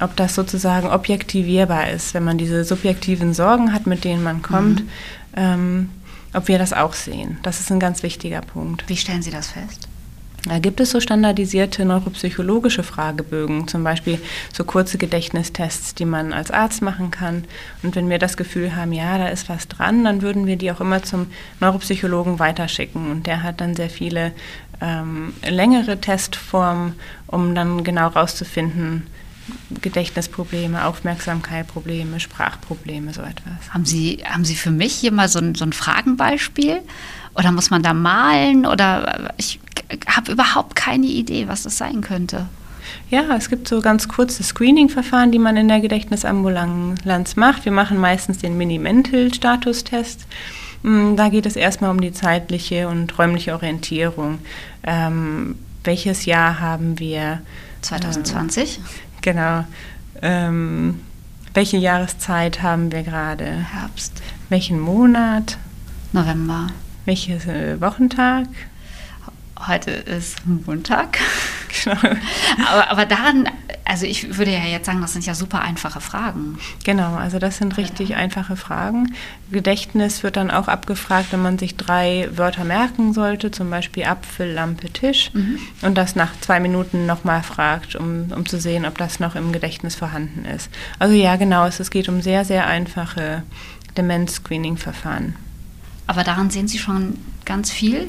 Ob 0.00 0.16
das 0.16 0.34
sozusagen 0.34 0.88
objektivierbar 0.88 1.90
ist, 1.90 2.14
wenn 2.14 2.24
man 2.24 2.38
diese 2.38 2.64
subjektiven 2.64 3.32
Sorgen 3.32 3.72
hat, 3.72 3.86
mit 3.86 4.04
denen 4.04 4.22
man 4.22 4.42
kommt, 4.42 4.80
mhm. 4.80 4.88
ähm, 5.36 5.88
ob 6.34 6.48
wir 6.48 6.58
das 6.58 6.72
auch 6.72 6.94
sehen. 6.94 7.38
Das 7.42 7.60
ist 7.60 7.70
ein 7.70 7.80
ganz 7.80 8.02
wichtiger 8.02 8.40
Punkt. 8.40 8.88
Wie 8.88 8.96
stellen 8.96 9.22
Sie 9.22 9.30
das 9.30 9.48
fest? 9.48 9.88
Da 10.46 10.58
gibt 10.58 10.80
es 10.80 10.90
so 10.90 11.00
standardisierte 11.00 11.86
neuropsychologische 11.86 12.82
Fragebögen, 12.82 13.66
zum 13.66 13.82
Beispiel 13.82 14.20
so 14.52 14.64
kurze 14.64 14.98
Gedächtnistests, 14.98 15.94
die 15.94 16.04
man 16.04 16.34
als 16.34 16.50
Arzt 16.50 16.82
machen 16.82 17.10
kann. 17.10 17.44
Und 17.82 17.96
wenn 17.96 18.10
wir 18.10 18.18
das 18.18 18.36
Gefühl 18.36 18.76
haben, 18.76 18.92
ja, 18.92 19.16
da 19.16 19.28
ist 19.28 19.48
was 19.48 19.68
dran, 19.68 20.04
dann 20.04 20.20
würden 20.20 20.46
wir 20.46 20.56
die 20.56 20.70
auch 20.70 20.80
immer 20.80 21.02
zum 21.02 21.28
Neuropsychologen 21.60 22.38
weiterschicken. 22.38 23.10
Und 23.10 23.26
der 23.26 23.42
hat 23.42 23.62
dann 23.62 23.74
sehr 23.74 23.88
viele 23.88 24.32
ähm, 24.82 25.32
längere 25.48 25.98
Testformen, 26.00 26.94
um 27.26 27.54
dann 27.54 27.82
genau 27.82 28.08
rauszufinden, 28.08 29.06
Gedächtnisprobleme, 29.82 30.86
Aufmerksamkeitsprobleme, 30.86 32.20
Sprachprobleme, 32.20 33.12
so 33.12 33.22
etwas. 33.22 33.72
Haben 33.72 33.84
Sie, 33.84 34.22
haben 34.24 34.44
Sie 34.44 34.56
für 34.56 34.70
mich 34.70 34.94
hier 34.94 35.12
mal 35.12 35.28
so 35.28 35.38
ein, 35.38 35.54
so 35.54 35.64
ein 35.64 35.72
Fragenbeispiel? 35.72 36.80
Oder 37.34 37.52
muss 37.52 37.70
man 37.70 37.82
da 37.82 37.94
malen? 37.94 38.66
Oder 38.66 39.32
ich 39.36 39.60
habe 40.06 40.32
überhaupt 40.32 40.76
keine 40.76 41.06
Idee, 41.06 41.48
was 41.48 41.64
das 41.64 41.78
sein 41.78 42.00
könnte. 42.00 42.46
Ja, 43.10 43.34
es 43.36 43.48
gibt 43.48 43.66
so 43.68 43.80
ganz 43.80 44.08
kurze 44.08 44.42
Screening-Verfahren, 44.42 45.32
die 45.32 45.38
man 45.38 45.56
in 45.56 45.68
der 45.68 45.80
Gedächtnisambulanz 45.80 47.36
macht. 47.36 47.64
Wir 47.64 47.72
machen 47.72 47.98
meistens 47.98 48.38
den 48.38 48.56
Mini-Mental-Statustest. 48.56 50.26
Mm, 50.82 51.16
da 51.16 51.28
geht 51.28 51.46
es 51.46 51.56
erstmal 51.56 51.90
um 51.90 52.00
die 52.00 52.12
zeitliche 52.12 52.88
und 52.88 53.18
räumliche 53.18 53.54
Orientierung. 53.54 54.38
Ähm, 54.82 55.56
welches 55.82 56.24
Jahr 56.26 56.60
haben 56.60 56.98
wir? 56.98 57.40
2020. 57.82 58.78
Ähm, 58.78 58.84
genau. 59.20 59.64
Ähm, 60.22 61.00
welche 61.52 61.76
Jahreszeit 61.76 62.62
haben 62.62 62.90
wir 62.90 63.02
gerade? 63.02 63.44
Herbst. 63.44 64.22
Welchen 64.48 64.80
Monat? 64.80 65.58
November. 66.12 66.68
Welchen 67.04 67.38
äh, 67.48 67.80
Wochentag? 67.80 68.46
Heute 69.66 69.90
ist 69.90 70.46
Montag. 70.46 71.18
Genau. 71.82 71.96
aber, 72.70 72.88
aber 72.88 73.04
daran, 73.04 73.48
also 73.84 74.06
ich 74.06 74.38
würde 74.38 74.52
ja 74.52 74.64
jetzt 74.64 74.86
sagen, 74.86 75.00
das 75.00 75.12
sind 75.12 75.26
ja 75.26 75.34
super 75.34 75.60
einfache 75.60 76.00
Fragen. 76.00 76.56
Genau, 76.84 77.16
also 77.16 77.40
das 77.40 77.56
sind 77.56 77.76
richtig 77.76 78.10
ja. 78.10 78.16
einfache 78.16 78.54
Fragen. 78.54 79.12
Gedächtnis 79.50 80.22
wird 80.22 80.36
dann 80.36 80.52
auch 80.52 80.68
abgefragt, 80.68 81.32
wenn 81.32 81.42
man 81.42 81.58
sich 81.58 81.76
drei 81.76 82.28
Wörter 82.32 82.62
merken 82.62 83.12
sollte, 83.12 83.50
zum 83.50 83.70
Beispiel 83.70 84.04
Apfel, 84.04 84.52
Lampe, 84.52 84.88
Tisch, 84.88 85.32
mhm. 85.34 85.58
und 85.82 85.98
das 85.98 86.14
nach 86.14 86.30
zwei 86.40 86.60
Minuten 86.60 87.06
nochmal 87.06 87.42
fragt, 87.42 87.96
um, 87.96 88.30
um 88.30 88.46
zu 88.46 88.60
sehen, 88.60 88.86
ob 88.86 88.96
das 88.96 89.18
noch 89.18 89.34
im 89.34 89.50
Gedächtnis 89.50 89.96
vorhanden 89.96 90.44
ist. 90.44 90.70
Also 91.00 91.16
ja, 91.16 91.34
genau, 91.34 91.66
es, 91.66 91.80
es 91.80 91.90
geht 91.90 92.08
um 92.08 92.22
sehr, 92.22 92.44
sehr 92.44 92.68
einfache 92.68 93.42
Demenz-Screening-Verfahren. 93.96 95.34
Aber 96.06 96.24
daran 96.24 96.50
sehen 96.50 96.68
Sie 96.68 96.78
schon 96.78 97.18
ganz 97.44 97.70
viel? 97.70 98.08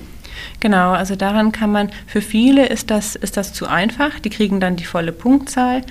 Genau, 0.60 0.92
also 0.92 1.16
daran 1.16 1.52
kann 1.52 1.72
man, 1.72 1.90
für 2.08 2.22
viele 2.22 2.66
ist 2.68 2.92
das, 2.92 3.16
ist 3.16 3.38
das 3.38 3.54
zu 3.54 3.68
einfach, 3.68 4.20
die 4.20 4.30
kriegen 4.30 4.60
dann 4.60 4.75
die 4.75 4.86
volle 4.86 5.12
Punktzahl. 5.12 5.82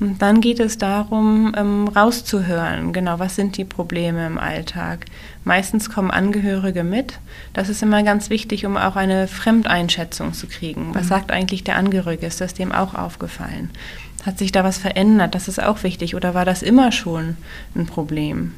Und 0.00 0.20
dann 0.20 0.40
geht 0.40 0.60
es 0.60 0.76
darum, 0.76 1.54
ähm, 1.56 1.88
rauszuhören, 1.88 2.92
genau, 2.92 3.18
was 3.18 3.36
sind 3.36 3.56
die 3.56 3.64
Probleme 3.64 4.26
im 4.26 4.36
Alltag. 4.36 5.06
Meistens 5.44 5.88
kommen 5.90 6.10
Angehörige 6.10 6.84
mit. 6.84 7.18
Das 7.54 7.68
ist 7.68 7.82
immer 7.82 8.02
ganz 8.02 8.28
wichtig, 8.28 8.66
um 8.66 8.76
auch 8.76 8.96
eine 8.96 9.28
Fremdeinschätzung 9.28 10.34
zu 10.34 10.46
kriegen. 10.46 10.94
Was 10.94 11.04
mhm. 11.04 11.08
sagt 11.08 11.30
eigentlich 11.30 11.64
der 11.64 11.76
Angehörige? 11.76 12.26
Ist 12.26 12.40
das 12.40 12.52
dem 12.52 12.72
auch 12.72 12.94
aufgefallen? 12.94 13.70
Hat 14.26 14.38
sich 14.38 14.52
da 14.52 14.64
was 14.64 14.76
verändert? 14.76 15.34
Das 15.34 15.48
ist 15.48 15.62
auch 15.62 15.82
wichtig. 15.82 16.14
Oder 16.14 16.34
war 16.34 16.44
das 16.44 16.62
immer 16.62 16.92
schon 16.92 17.36
ein 17.74 17.86
Problem? 17.86 18.52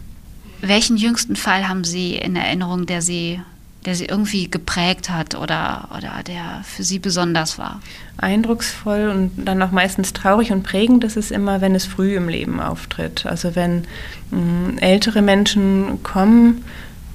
Welchen 0.60 0.96
jüngsten 0.96 1.36
Fall 1.36 1.68
haben 1.68 1.84
Sie 1.84 2.16
in 2.16 2.36
Erinnerung, 2.36 2.86
der 2.86 3.02
Sie 3.02 3.40
der 3.84 3.94
sie 3.94 4.06
irgendwie 4.06 4.50
geprägt 4.50 5.08
hat 5.08 5.34
oder, 5.34 5.88
oder 5.96 6.22
der 6.26 6.62
für 6.64 6.82
sie 6.82 6.98
besonders 6.98 7.58
war? 7.58 7.80
Eindrucksvoll 8.18 9.08
und 9.08 9.46
dann 9.46 9.62
auch 9.62 9.70
meistens 9.70 10.12
traurig 10.12 10.50
und 10.52 10.62
prägend 10.62 11.04
ist 11.04 11.16
es 11.16 11.30
immer, 11.30 11.60
wenn 11.60 11.74
es 11.74 11.86
früh 11.86 12.16
im 12.16 12.28
Leben 12.28 12.60
auftritt. 12.60 13.24
Also 13.24 13.54
wenn 13.54 13.86
mh, 14.30 14.40
mm, 14.40 14.78
ältere 14.78 15.22
Menschen 15.22 16.02
kommen, 16.02 16.64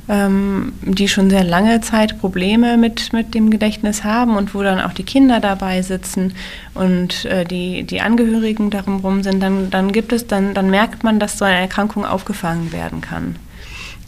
ähm, 0.09 0.73
die 0.81 1.07
schon 1.07 1.29
sehr 1.29 1.43
lange 1.43 1.81
Zeit 1.81 2.19
Probleme 2.19 2.77
mit, 2.77 3.13
mit 3.13 3.33
dem 3.33 3.49
Gedächtnis 3.49 4.03
haben 4.03 4.35
und 4.35 4.53
wo 4.53 4.61
dann 4.61 4.81
auch 4.81 4.93
die 4.93 5.03
Kinder 5.03 5.39
dabei 5.39 5.81
sitzen 5.81 6.33
und 6.73 7.25
äh, 7.25 7.45
die, 7.45 7.83
die 7.83 8.01
Angehörigen 8.01 8.69
darum 8.69 8.99
rum 8.99 9.23
sind, 9.23 9.41
dann, 9.41 9.69
dann 9.69 9.91
gibt 9.91 10.11
es, 10.11 10.27
dann, 10.27 10.53
dann 10.53 10.69
merkt 10.69 11.03
man, 11.03 11.19
dass 11.19 11.37
so 11.37 11.45
eine 11.45 11.59
Erkrankung 11.59 12.05
aufgefangen 12.05 12.71
werden 12.73 13.01
kann. 13.01 13.35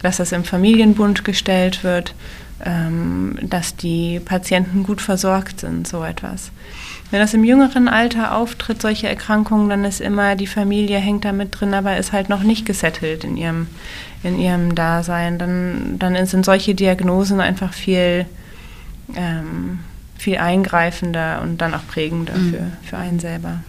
Dass 0.02 0.18
das 0.18 0.32
im 0.32 0.44
Familienbund 0.44 1.24
gestellt 1.24 1.84
wird 1.84 2.14
dass 2.60 3.76
die 3.76 4.22
Patienten 4.22 4.84
gut 4.84 5.02
versorgt 5.02 5.60
sind, 5.60 5.88
so 5.88 6.04
etwas. 6.04 6.52
Wenn 7.12 7.20
das 7.20 7.34
im 7.34 7.44
jüngeren 7.44 7.88
Alter 7.88 8.36
auftritt, 8.36 8.82
solche 8.82 9.08
Erkrankungen, 9.08 9.70
dann 9.70 9.84
ist 9.84 10.02
immer 10.02 10.36
die 10.36 10.48
Familie 10.48 10.98
hängt 10.98 11.26
da 11.26 11.34
mit 11.34 11.60
drin, 11.60 11.74
aber 11.74 11.98
ist 11.98 12.14
halt 12.14 12.30
noch 12.30 12.44
nicht 12.44 12.66
gesettelt 12.66 13.24
in 13.24 13.38
ihrem, 13.38 13.68
in 14.24 14.40
ihrem 14.40 14.74
Dasein. 14.74 15.38
Dann, 15.38 16.00
dann 16.00 16.26
sind 16.26 16.46
solche 16.46 16.76
Diagnosen 16.76 17.42
einfach 17.42 17.74
viel, 17.74 18.26
ähm, 19.16 19.80
viel 20.18 20.38
eingreifender 20.38 21.42
und 21.44 21.60
dann 21.60 21.74
auch 21.74 21.86
prägender 21.88 22.36
mhm. 22.36 22.52
für, 22.52 22.72
für 22.90 22.98
einen 22.98 23.20
selber. 23.20 23.60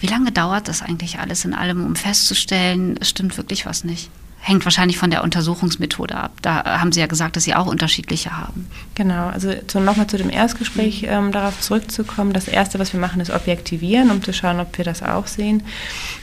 Wie 0.00 0.08
lange 0.08 0.32
dauert 0.32 0.68
das 0.68 0.82
eigentlich 0.82 1.18
alles 1.20 1.44
in 1.44 1.54
allem, 1.54 1.86
um 1.86 1.96
festzustellen, 1.96 2.96
es 3.00 3.08
stimmt 3.08 3.36
wirklich 3.38 3.64
was 3.64 3.84
nicht? 3.84 4.10
Hängt 4.40 4.64
wahrscheinlich 4.64 4.96
von 4.96 5.10
der 5.10 5.24
Untersuchungsmethode 5.24 6.14
ab. 6.14 6.30
Da 6.40 6.80
haben 6.80 6.92
Sie 6.92 7.00
ja 7.00 7.06
gesagt, 7.06 7.34
dass 7.34 7.44
Sie 7.44 7.54
auch 7.54 7.66
unterschiedliche 7.66 8.36
haben. 8.36 8.68
Genau, 8.94 9.26
also 9.26 9.52
nochmal 9.80 10.06
zu 10.06 10.18
dem 10.18 10.30
Erstgespräch 10.30 11.02
mhm. 11.02 11.08
ähm, 11.08 11.32
darauf 11.32 11.60
zurückzukommen. 11.60 12.32
Das 12.32 12.46
Erste, 12.46 12.78
was 12.78 12.92
wir 12.92 13.00
machen, 13.00 13.20
ist 13.20 13.30
objektivieren, 13.30 14.10
um 14.10 14.22
zu 14.22 14.32
schauen, 14.32 14.60
ob 14.60 14.78
wir 14.78 14.84
das 14.84 15.02
auch 15.02 15.26
sehen. 15.26 15.64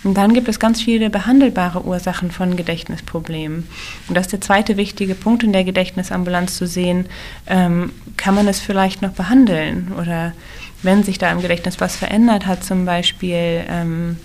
Und 0.06 0.16
dann 0.16 0.34
gibt 0.34 0.48
es 0.48 0.60
ganz 0.60 0.82
viele 0.82 1.10
behandelbare 1.10 1.84
Ursachen 1.84 2.32
von 2.32 2.56
Gedächtnisproblemen. 2.56 3.68
Und 4.08 4.16
das 4.16 4.28
ist 4.28 4.32
der 4.32 4.42
zweite 4.42 4.78
wichtige 4.78 5.16
Punkt 5.16 5.44
in 5.44 5.52
der 5.52 5.66
Gedächtnisambulanz 5.66 6.56
zu 6.56 6.66
sehen, 6.66 7.08
ähm, 7.48 7.92
kann 8.16 8.36
man 8.36 8.48
es 8.48 8.62
vielleicht 8.62 9.02
noch 9.02 9.12
behandeln 9.12 9.92
oder 10.00 10.34
wenn 10.82 11.04
sich 11.04 11.18
da 11.18 11.32
im 11.32 11.42
Gedächtnis 11.42 11.80
was 11.80 11.96
verändert 11.96 12.46
hat, 12.46 12.64
zum 12.64 12.86
Beispiel 12.86 13.64
ähm, 13.68 14.18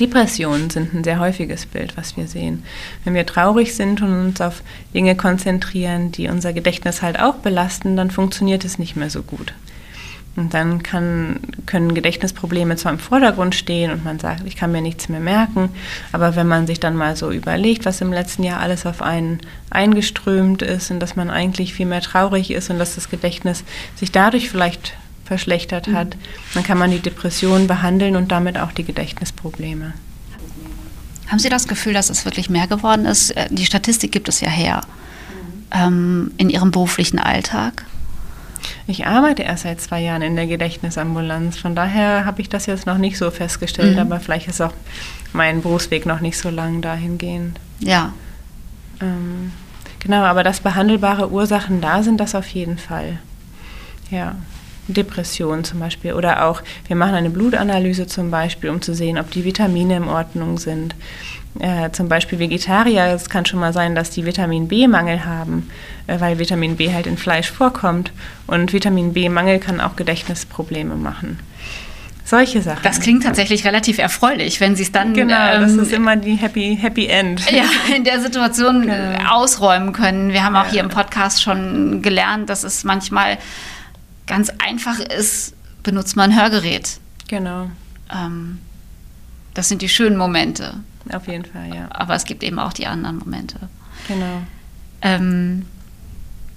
Depressionen 0.00 0.70
sind 0.70 0.92
ein 0.92 1.04
sehr 1.04 1.18
häufiges 1.18 1.66
Bild, 1.66 1.96
was 1.96 2.16
wir 2.16 2.26
sehen. 2.26 2.62
Wenn 3.04 3.14
wir 3.14 3.26
traurig 3.26 3.74
sind 3.74 4.02
und 4.02 4.26
uns 4.26 4.40
auf 4.40 4.62
Dinge 4.94 5.16
konzentrieren, 5.16 6.12
die 6.12 6.28
unser 6.28 6.52
Gedächtnis 6.52 7.02
halt 7.02 7.18
auch 7.18 7.36
belasten, 7.36 7.96
dann 7.96 8.10
funktioniert 8.10 8.64
es 8.64 8.78
nicht 8.78 8.96
mehr 8.96 9.10
so 9.10 9.22
gut. 9.22 9.54
Und 10.36 10.52
dann 10.52 10.82
kann, 10.82 11.40
können 11.64 11.94
Gedächtnisprobleme 11.94 12.76
zwar 12.76 12.92
im 12.92 12.98
Vordergrund 12.98 13.54
stehen 13.54 13.90
und 13.90 14.04
man 14.04 14.18
sagt, 14.18 14.42
ich 14.44 14.54
kann 14.54 14.70
mir 14.70 14.82
nichts 14.82 15.08
mehr 15.08 15.20
merken, 15.20 15.70
aber 16.12 16.36
wenn 16.36 16.46
man 16.46 16.66
sich 16.66 16.78
dann 16.78 16.94
mal 16.94 17.16
so 17.16 17.30
überlegt, 17.30 17.86
was 17.86 18.02
im 18.02 18.12
letzten 18.12 18.42
Jahr 18.42 18.60
alles 18.60 18.84
auf 18.84 19.00
einen 19.00 19.40
eingeströmt 19.70 20.60
ist 20.60 20.90
und 20.90 21.00
dass 21.00 21.16
man 21.16 21.30
eigentlich 21.30 21.72
viel 21.72 21.86
mehr 21.86 22.02
traurig 22.02 22.50
ist 22.50 22.68
und 22.68 22.78
dass 22.78 22.96
das 22.96 23.08
Gedächtnis 23.08 23.64
sich 23.96 24.12
dadurch 24.12 24.50
vielleicht 24.50 24.92
verschlechtert 25.26 25.88
hat, 25.88 26.16
mhm. 26.16 26.20
dann 26.54 26.62
kann 26.62 26.78
man 26.78 26.90
die 26.90 27.00
Depression 27.00 27.66
behandeln 27.66 28.16
und 28.16 28.32
damit 28.32 28.58
auch 28.58 28.72
die 28.72 28.84
Gedächtnisprobleme. 28.84 29.92
Haben 31.28 31.38
Sie 31.38 31.48
das 31.48 31.66
Gefühl, 31.66 31.92
dass 31.92 32.08
es 32.08 32.24
wirklich 32.24 32.48
mehr 32.48 32.68
geworden 32.68 33.04
ist? 33.04 33.30
Äh, 33.32 33.48
die 33.50 33.66
Statistik 33.66 34.12
gibt 34.12 34.28
es 34.28 34.40
ja 34.40 34.48
her. 34.48 34.82
Ähm, 35.72 36.30
in 36.38 36.48
Ihrem 36.50 36.70
beruflichen 36.70 37.18
Alltag? 37.18 37.84
Ich 38.86 39.06
arbeite 39.06 39.42
erst 39.42 39.64
seit 39.64 39.80
zwei 39.80 40.00
Jahren 40.00 40.22
in 40.22 40.36
der 40.36 40.46
Gedächtnisambulanz. 40.46 41.58
Von 41.58 41.74
daher 41.74 42.24
habe 42.24 42.40
ich 42.40 42.48
das 42.48 42.66
jetzt 42.66 42.86
noch 42.86 42.98
nicht 42.98 43.18
so 43.18 43.30
festgestellt, 43.30 43.94
mhm. 43.94 44.00
aber 44.00 44.20
vielleicht 44.20 44.48
ist 44.48 44.60
auch 44.60 44.72
mein 45.32 45.62
Berufsweg 45.62 46.06
noch 46.06 46.20
nicht 46.20 46.38
so 46.38 46.50
lang 46.50 46.82
dahingehend. 46.82 47.58
Ja. 47.80 48.12
Ähm, 49.00 49.52
genau, 49.98 50.22
aber 50.22 50.44
dass 50.44 50.60
behandelbare 50.60 51.30
Ursachen 51.30 51.80
da 51.80 52.02
sind, 52.02 52.18
das 52.18 52.34
auf 52.34 52.46
jeden 52.48 52.78
Fall. 52.78 53.18
Ja. 54.10 54.36
Depression 54.88 55.64
zum 55.64 55.80
Beispiel 55.80 56.12
oder 56.12 56.46
auch 56.46 56.62
wir 56.86 56.96
machen 56.96 57.14
eine 57.14 57.30
Blutanalyse 57.30 58.06
zum 58.06 58.30
Beispiel, 58.30 58.70
um 58.70 58.80
zu 58.82 58.94
sehen, 58.94 59.18
ob 59.18 59.30
die 59.30 59.44
Vitamine 59.44 59.96
in 59.96 60.04
Ordnung 60.04 60.58
sind. 60.58 60.94
Äh, 61.58 61.90
zum 61.92 62.08
Beispiel 62.08 62.38
Vegetarier, 62.38 63.06
es 63.14 63.30
kann 63.30 63.46
schon 63.46 63.60
mal 63.60 63.72
sein, 63.72 63.94
dass 63.94 64.10
die 64.10 64.26
Vitamin 64.26 64.68
B-Mangel 64.68 65.24
haben, 65.24 65.70
äh, 66.06 66.20
weil 66.20 66.38
Vitamin 66.38 66.76
B 66.76 66.92
halt 66.92 67.06
in 67.06 67.16
Fleisch 67.16 67.50
vorkommt 67.50 68.12
und 68.46 68.72
Vitamin 68.72 69.14
B-Mangel 69.14 69.58
kann 69.58 69.80
auch 69.80 69.96
Gedächtnisprobleme 69.96 70.96
machen. 70.96 71.38
Solche 72.26 72.60
Sachen. 72.60 72.82
Das 72.82 72.98
klingt 72.98 73.22
tatsächlich 73.22 73.64
relativ 73.64 73.98
erfreulich, 73.98 74.60
wenn 74.60 74.74
Sie 74.74 74.82
es 74.82 74.90
dann. 74.90 75.14
Genau, 75.14 75.52
ähm, 75.52 75.62
das 75.62 75.74
ist 75.74 75.92
immer 75.92 76.16
die 76.16 76.34
Happy, 76.34 76.76
Happy 76.78 77.06
End. 77.06 77.48
Ja, 77.52 77.62
in 77.94 78.02
der 78.02 78.20
Situation 78.20 78.82
genau. 78.82 79.30
ausräumen 79.30 79.92
können. 79.92 80.32
Wir 80.32 80.42
haben 80.42 80.56
auch 80.56 80.64
ja. 80.64 80.72
hier 80.72 80.80
im 80.80 80.88
Podcast 80.88 81.40
schon 81.40 82.02
gelernt, 82.02 82.50
dass 82.50 82.64
es 82.64 82.82
manchmal 82.82 83.38
ganz 84.26 84.50
einfach 84.58 84.98
ist, 84.98 85.54
benutzt 85.82 86.16
man 86.16 86.30
ein 86.32 86.40
Hörgerät. 86.40 86.98
Genau. 87.28 87.70
Ähm, 88.12 88.58
das 89.54 89.68
sind 89.68 89.82
die 89.82 89.88
schönen 89.88 90.16
Momente. 90.16 90.74
Auf 91.12 91.28
jeden 91.28 91.44
Fall, 91.44 91.74
ja. 91.74 91.88
Aber 91.90 92.14
es 92.14 92.24
gibt 92.24 92.42
eben 92.42 92.58
auch 92.58 92.72
die 92.72 92.86
anderen 92.86 93.18
Momente. 93.18 93.68
Genau. 94.08 94.42
Ähm, 95.02 95.66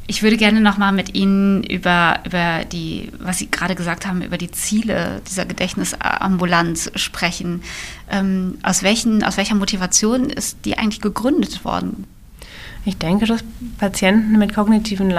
Ich 0.07 0.23
würde 0.23 0.37
gerne 0.37 0.59
nochmal 0.59 0.91
mit 0.91 1.13
Ihnen 1.13 1.63
über, 1.63 2.19
über 2.25 2.65
die, 2.65 3.11
was 3.19 3.37
Sie 3.37 3.51
gerade 3.51 3.75
gesagt 3.75 4.07
haben, 4.07 4.23
über 4.23 4.39
die 4.39 4.49
Ziele 4.49 5.21
dieser 5.27 5.45
Gedächtnisambulanz 5.45 6.91
sprechen. 6.95 7.61
Ähm, 8.09 8.57
aus, 8.63 8.81
welchen, 8.81 9.23
aus 9.23 9.37
welcher 9.37 9.53
Motivation 9.53 10.31
ist 10.31 10.57
die 10.65 10.79
eigentlich 10.79 11.01
gegründet 11.01 11.63
worden? 11.63 12.05
Ich 12.85 12.97
denke, 12.97 13.27
dass 13.27 13.43
Patienten 13.77 14.39
mit 14.39 14.55
kognitiven 14.55 15.11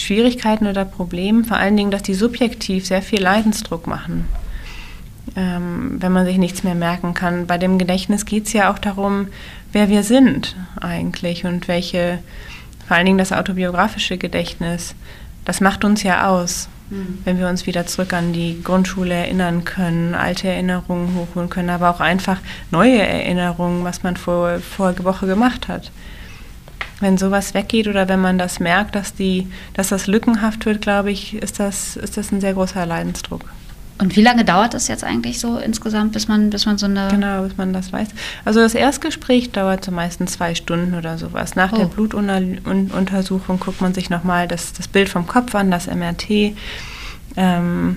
Leistungsschwierigkeiten 0.00 0.66
oder 0.66 0.84
Problemen, 0.84 1.44
vor 1.44 1.56
allen 1.56 1.76
Dingen, 1.76 1.90
dass 1.90 2.02
die 2.02 2.14
subjektiv 2.14 2.86
sehr 2.86 3.02
viel 3.02 3.20
Leidensdruck 3.20 3.86
machen, 3.86 4.26
ähm, 5.36 5.96
wenn 6.00 6.12
man 6.12 6.24
sich 6.24 6.38
nichts 6.38 6.62
mehr 6.62 6.74
merken 6.74 7.14
kann. 7.14 7.46
Bei 7.46 7.58
dem 7.58 7.78
Gedächtnis 7.78 8.24
geht 8.24 8.46
es 8.46 8.52
ja 8.52 8.72
auch 8.72 8.78
darum, 8.78 9.28
wer 9.72 9.88
wir 9.88 10.02
sind 10.02 10.56
eigentlich 10.80 11.44
und 11.44 11.68
welche, 11.68 12.18
vor 12.86 12.96
allen 12.96 13.06
Dingen 13.06 13.18
das 13.18 13.32
autobiografische 13.32 14.16
Gedächtnis, 14.16 14.94
das 15.44 15.60
macht 15.60 15.84
uns 15.84 16.02
ja 16.02 16.28
aus. 16.28 16.68
Mhm. 16.88 17.18
Wenn 17.24 17.38
wir 17.38 17.48
uns 17.48 17.66
wieder 17.66 17.86
zurück 17.86 18.12
an 18.12 18.32
die 18.32 18.62
Grundschule 18.62 19.14
erinnern 19.14 19.64
können, 19.64 20.14
alte 20.14 20.48
Erinnerungen 20.48 21.14
hochholen 21.14 21.50
können, 21.50 21.70
aber 21.70 21.90
auch 21.90 22.00
einfach 22.00 22.38
neue 22.70 23.00
Erinnerungen, 23.00 23.84
was 23.84 24.02
man 24.02 24.16
vor, 24.16 24.58
vorige 24.60 25.04
Woche 25.04 25.26
gemacht 25.26 25.68
hat 25.68 25.92
wenn 27.00 27.18
sowas 27.18 27.54
weggeht 27.54 27.88
oder 27.88 28.08
wenn 28.08 28.20
man 28.20 28.38
das 28.38 28.60
merkt, 28.60 28.94
dass, 28.94 29.14
die, 29.14 29.46
dass 29.74 29.88
das 29.88 30.06
lückenhaft 30.06 30.66
wird, 30.66 30.82
glaube 30.82 31.10
ich, 31.10 31.34
ist 31.34 31.58
das, 31.58 31.96
ist 31.96 32.16
das 32.16 32.30
ein 32.30 32.40
sehr 32.40 32.54
großer 32.54 32.86
Leidensdruck. 32.86 33.44
Und 34.00 34.16
wie 34.16 34.22
lange 34.22 34.46
dauert 34.46 34.72
das 34.72 34.88
jetzt 34.88 35.04
eigentlich 35.04 35.40
so 35.40 35.58
insgesamt, 35.58 36.12
bis 36.12 36.26
man, 36.26 36.48
bis 36.48 36.64
man 36.64 36.78
so 36.78 36.86
eine. 36.86 37.08
Genau, 37.10 37.42
bis 37.42 37.58
man 37.58 37.74
das 37.74 37.92
weiß. 37.92 38.08
Also 38.46 38.60
das 38.60 38.74
Erstgespräch 38.74 39.50
dauert 39.50 39.84
so 39.84 39.92
meistens 39.92 40.32
zwei 40.32 40.54
Stunden 40.54 40.94
oder 40.94 41.18
sowas. 41.18 41.54
Nach 41.54 41.70
oh. 41.72 41.76
der 41.76 41.84
Blutuntersuchung 41.84 43.60
guckt 43.60 43.82
man 43.82 43.92
sich 43.92 44.08
nochmal 44.08 44.48
das, 44.48 44.72
das 44.72 44.88
Bild 44.88 45.10
vom 45.10 45.26
Kopf 45.26 45.54
an, 45.54 45.70
das 45.70 45.86
MRT. 45.86 46.54
Ähm, 47.36 47.96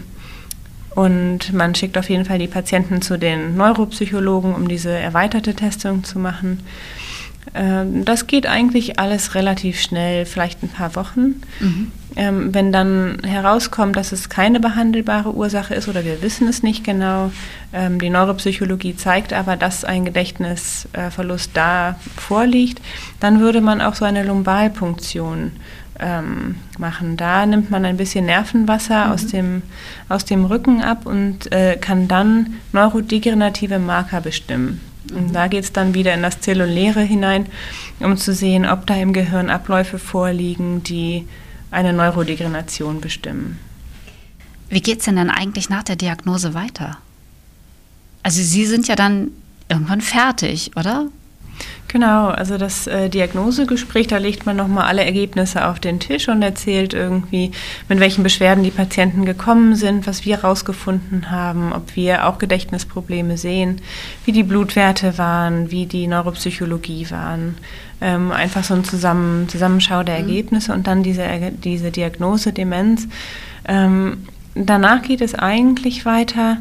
und 0.93 1.53
man 1.53 1.73
schickt 1.73 1.97
auf 1.97 2.09
jeden 2.09 2.25
Fall 2.25 2.37
die 2.37 2.47
Patienten 2.47 3.01
zu 3.01 3.17
den 3.17 3.55
Neuropsychologen, 3.55 4.53
um 4.53 4.67
diese 4.67 4.91
erweiterte 4.91 5.53
Testung 5.53 6.03
zu 6.03 6.19
machen. 6.19 6.59
Ähm, 7.55 8.05
das 8.05 8.27
geht 8.27 8.47
eigentlich 8.47 8.99
alles 8.99 9.35
relativ 9.35 9.79
schnell, 9.79 10.25
vielleicht 10.25 10.63
ein 10.63 10.69
paar 10.69 10.95
Wochen. 10.95 11.41
Mhm. 11.59 11.91
Ähm, 12.15 12.53
wenn 12.53 12.71
dann 12.71 13.17
herauskommt, 13.23 13.95
dass 13.95 14.11
es 14.11 14.29
keine 14.29 14.59
behandelbare 14.59 15.33
Ursache 15.33 15.73
ist 15.73 15.87
oder 15.87 16.05
wir 16.05 16.21
wissen 16.21 16.47
es 16.47 16.61
nicht 16.61 16.83
genau, 16.83 17.31
ähm, 17.73 17.99
die 17.99 18.11
Neuropsychologie 18.11 18.95
zeigt 18.95 19.33
aber, 19.33 19.55
dass 19.55 19.83
ein 19.83 20.05
Gedächtnisverlust 20.05 21.51
da 21.55 21.95
vorliegt, 22.15 22.81
dann 23.19 23.39
würde 23.39 23.61
man 23.61 23.81
auch 23.81 23.95
so 23.95 24.05
eine 24.05 24.23
Lumbalpunktion 24.23 25.53
ähm, 25.99 26.55
machen. 26.77 27.17
Da 27.17 27.45
nimmt 27.45 27.71
man 27.71 27.83
ein 27.85 27.97
bisschen 27.97 28.25
Nervenwasser 28.25 29.07
mhm. 29.07 29.11
aus, 29.11 29.27
dem, 29.27 29.61
aus 30.09 30.25
dem 30.25 30.45
Rücken 30.45 30.81
ab 30.81 31.05
und 31.05 31.51
äh, 31.51 31.77
kann 31.77 32.07
dann 32.07 32.55
neurodegenerative 32.73 33.79
Marker 33.79 34.21
bestimmen. 34.21 34.81
Und 35.15 35.33
da 35.33 35.47
geht 35.47 35.63
es 35.63 35.73
dann 35.73 35.93
wieder 35.93 36.13
in 36.13 36.21
das 36.21 36.39
Zelluläre 36.41 37.01
hinein, 37.01 37.47
um 37.99 38.17
zu 38.17 38.33
sehen, 38.33 38.65
ob 38.65 38.85
da 38.87 38.95
im 38.95 39.13
Gehirn 39.13 39.49
Abläufe 39.49 39.99
vorliegen, 39.99 40.83
die 40.83 41.27
eine 41.71 41.93
Neurodegeneration 41.93 43.01
bestimmen. 43.01 43.59
Wie 44.69 44.81
geht 44.81 44.99
es 44.99 45.05
denn 45.05 45.15
dann 45.15 45.29
eigentlich 45.29 45.69
nach 45.69 45.83
der 45.83 45.95
Diagnose 45.95 46.53
weiter? 46.53 46.97
Also 48.23 48.41
Sie 48.41 48.65
sind 48.65 48.87
ja 48.87 48.95
dann 48.95 49.31
irgendwann 49.69 50.01
fertig, 50.01 50.71
oder? 50.75 51.07
Genau, 51.93 52.29
also 52.29 52.57
das 52.57 52.87
äh, 52.87 53.07
Diagnosegespräch, 53.07 54.07
da 54.07 54.17
legt 54.17 54.47
man 54.47 54.55
nochmal 54.55 54.85
alle 54.85 55.05
Ergebnisse 55.05 55.67
auf 55.67 55.79
den 55.79 55.99
Tisch 55.99 56.27
und 56.27 56.41
erzählt 56.41 56.95
irgendwie, 56.95 57.51
mit 57.87 57.99
welchen 57.99 58.23
Beschwerden 58.23 58.63
die 58.63 58.71
Patienten 58.71 59.25
gekommen 59.25 59.75
sind, 59.75 60.07
was 60.07 60.25
wir 60.25 60.37
herausgefunden 60.37 61.29
haben, 61.29 61.71
ob 61.71 61.95
wir 61.95 62.25
auch 62.25 62.39
Gedächtnisprobleme 62.39 63.37
sehen, 63.37 63.79
wie 64.25 64.31
die 64.31 64.41
Blutwerte 64.41 65.19
waren, 65.19 65.69
wie 65.69 65.85
die 65.85 66.07
Neuropsychologie 66.07 67.11
waren. 67.11 67.59
Ähm, 68.01 68.31
einfach 68.31 68.63
so 68.63 68.73
ein 68.73 68.83
Zusammen 68.83 69.47
Zusammenschau 69.47 70.01
der 70.01 70.17
mhm. 70.17 70.29
Ergebnisse 70.29 70.73
und 70.73 70.87
dann 70.87 71.03
diese, 71.03 71.27
diese 71.63 71.91
Diagnose 71.91 72.53
Demenz. 72.53 73.07
Ähm, 73.67 74.25
danach 74.55 75.03
geht 75.03 75.21
es 75.21 75.35
eigentlich 75.35 76.07
weiter 76.07 76.57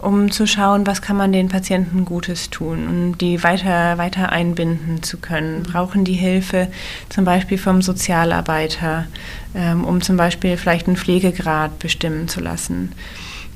um 0.00 0.30
zu 0.30 0.46
schauen, 0.46 0.86
was 0.86 1.02
kann 1.02 1.16
man 1.16 1.32
den 1.32 1.48
Patienten 1.48 2.04
Gutes 2.04 2.50
tun, 2.50 2.86
um 2.88 3.18
die 3.18 3.42
weiter, 3.42 3.98
weiter 3.98 4.30
einbinden 4.30 5.02
zu 5.02 5.18
können. 5.18 5.64
Brauchen 5.64 6.04
die 6.04 6.14
Hilfe 6.14 6.68
zum 7.08 7.24
Beispiel 7.24 7.58
vom 7.58 7.82
Sozialarbeiter, 7.82 9.06
ähm, 9.54 9.84
um 9.84 10.00
zum 10.00 10.16
Beispiel 10.16 10.56
vielleicht 10.56 10.86
einen 10.86 10.96
Pflegegrad 10.96 11.78
bestimmen 11.78 12.28
zu 12.28 12.40
lassen? 12.40 12.92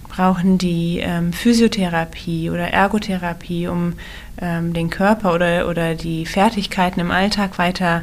Brauchen 0.08 0.58
die 0.58 0.98
ähm, 0.98 1.32
Physiotherapie 1.32 2.50
oder 2.50 2.68
Ergotherapie, 2.68 3.68
um 3.68 3.94
ähm, 4.40 4.72
den 4.74 4.90
Körper 4.90 5.34
oder, 5.34 5.68
oder 5.68 5.94
die 5.94 6.26
Fertigkeiten 6.26 7.00
im 7.00 7.10
Alltag 7.10 7.58
weiter, 7.58 8.02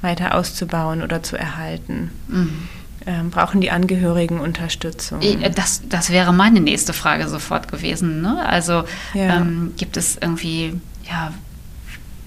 weiter 0.00 0.34
auszubauen 0.34 1.02
oder 1.02 1.22
zu 1.22 1.36
erhalten? 1.36 2.10
Mhm 2.28 2.68
ähm, 3.10 3.30
brauchen 3.30 3.60
die 3.60 3.70
Angehörigen 3.70 4.40
Unterstützung? 4.40 5.20
Äh, 5.20 5.50
das, 5.50 5.82
das 5.88 6.10
wäre 6.10 6.32
meine 6.32 6.60
nächste 6.60 6.92
Frage 6.92 7.28
sofort 7.28 7.70
gewesen. 7.70 8.22
Ne? 8.22 8.44
Also 8.46 8.84
ja. 9.14 9.38
ähm, 9.38 9.72
gibt 9.76 9.96
es 9.96 10.16
irgendwie 10.16 10.74
ja, 11.08 11.32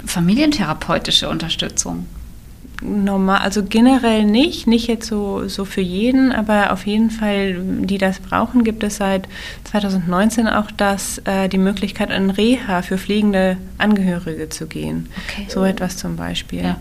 familientherapeutische 0.06 1.30
Unterstützung? 1.30 2.06
Normal, 2.82 3.40
also 3.40 3.64
generell 3.64 4.26
nicht, 4.26 4.68
nicht 4.68 4.88
jetzt 4.88 5.08
so, 5.08 5.48
so 5.48 5.64
für 5.64 5.80
jeden, 5.80 6.34
aber 6.34 6.74
auf 6.74 6.86
jeden 6.86 7.12
Fall, 7.12 7.56
die 7.64 7.98
das 7.98 8.20
brauchen, 8.20 8.66
gibt 8.66 8.84
es 8.84 8.98
seit 8.98 9.30
2019 9.64 10.48
auch 10.50 10.70
das, 10.70 11.20
äh, 11.20 11.48
die 11.48 11.60
Möglichkeit, 11.60 12.10
in 12.10 12.30
Reha 12.30 12.82
für 12.82 12.98
fliegende 12.98 13.56
Angehörige 13.78 14.50
zu 14.50 14.68
gehen. 14.68 15.08
Okay. 15.30 15.46
So 15.48 15.64
etwas 15.64 15.96
zum 15.96 16.18
Beispiel. 16.18 16.64
Ja. 16.64 16.78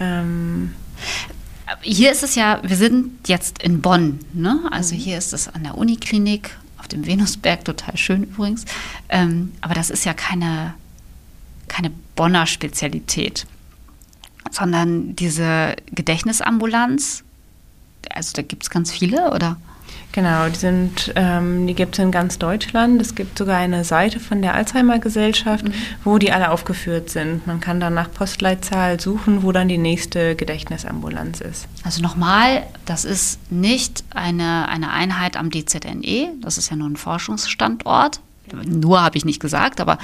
Ähm, 0.00 0.72
hier 1.82 2.12
ist 2.12 2.22
es 2.22 2.34
ja, 2.34 2.60
wir 2.62 2.76
sind 2.76 3.28
jetzt 3.28 3.62
in 3.62 3.82
Bonn, 3.82 4.20
ne? 4.32 4.60
Also 4.70 4.94
mhm. 4.94 5.00
hier 5.00 5.18
ist 5.18 5.32
es 5.32 5.48
an 5.48 5.64
der 5.64 5.76
Uniklinik 5.76 6.56
auf 6.78 6.88
dem 6.88 7.06
Venusberg, 7.06 7.64
total 7.64 7.96
schön 7.96 8.24
übrigens. 8.24 8.64
Ähm, 9.08 9.52
aber 9.60 9.74
das 9.74 9.90
ist 9.90 10.04
ja 10.04 10.14
keine, 10.14 10.74
keine 11.68 11.90
Bonner 12.14 12.46
Spezialität, 12.46 13.46
sondern 14.50 15.16
diese 15.16 15.74
Gedächtnisambulanz. 15.92 17.24
Also 18.10 18.32
da 18.34 18.42
gibt 18.42 18.62
es 18.62 18.70
ganz 18.70 18.92
viele, 18.92 19.32
oder? 19.32 19.56
Genau, 20.16 20.48
die, 20.48 20.56
sind, 20.56 21.12
ähm, 21.14 21.66
die 21.66 21.74
gibt 21.74 21.98
es 21.98 22.02
in 22.02 22.10
ganz 22.10 22.38
Deutschland. 22.38 23.02
Es 23.02 23.14
gibt 23.14 23.36
sogar 23.36 23.58
eine 23.58 23.84
Seite 23.84 24.18
von 24.18 24.40
der 24.40 24.54
Alzheimer-Gesellschaft, 24.54 25.68
mhm. 25.68 25.74
wo 26.04 26.16
die 26.16 26.32
alle 26.32 26.52
aufgeführt 26.52 27.10
sind. 27.10 27.46
Man 27.46 27.60
kann 27.60 27.80
dann 27.80 27.92
nach 27.92 28.10
Postleitzahl 28.10 28.98
suchen, 28.98 29.42
wo 29.42 29.52
dann 29.52 29.68
die 29.68 29.76
nächste 29.76 30.34
Gedächtnisambulanz 30.34 31.42
ist. 31.42 31.68
Also 31.84 32.00
nochmal, 32.00 32.62
das 32.86 33.04
ist 33.04 33.52
nicht 33.52 34.04
eine, 34.08 34.70
eine 34.70 34.90
Einheit 34.90 35.36
am 35.36 35.50
DZNE, 35.50 36.32
das 36.40 36.56
ist 36.56 36.70
ja 36.70 36.76
nur 36.76 36.88
ein 36.88 36.96
Forschungsstandort. 36.96 38.20
Nur 38.64 39.02
habe 39.02 39.18
ich 39.18 39.26
nicht 39.26 39.40
gesagt, 39.40 39.82
aber 39.82 39.98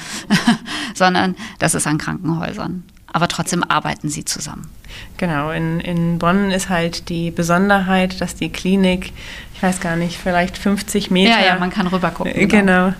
sondern 0.94 1.36
das 1.58 1.74
ist 1.74 1.86
an 1.86 1.96
Krankenhäusern 1.96 2.84
aber 3.12 3.28
trotzdem 3.28 3.62
arbeiten 3.62 4.08
sie 4.08 4.24
zusammen. 4.24 4.68
Genau, 5.16 5.50
in, 5.50 5.80
in 5.80 6.18
Bonn 6.18 6.50
ist 6.50 6.68
halt 6.68 7.08
die 7.08 7.30
Besonderheit, 7.30 8.20
dass 8.20 8.34
die 8.34 8.50
Klinik, 8.50 9.12
ich 9.54 9.62
weiß 9.62 9.80
gar 9.80 9.96
nicht, 9.96 10.18
vielleicht 10.18 10.58
50 10.58 11.10
Meter. 11.10 11.30
Ja, 11.30 11.46
ja, 11.46 11.58
man 11.58 11.70
kann 11.70 11.86
rüber 11.86 12.10
gucken. 12.10 12.34
Äh, 12.34 12.46
genau. 12.46 12.92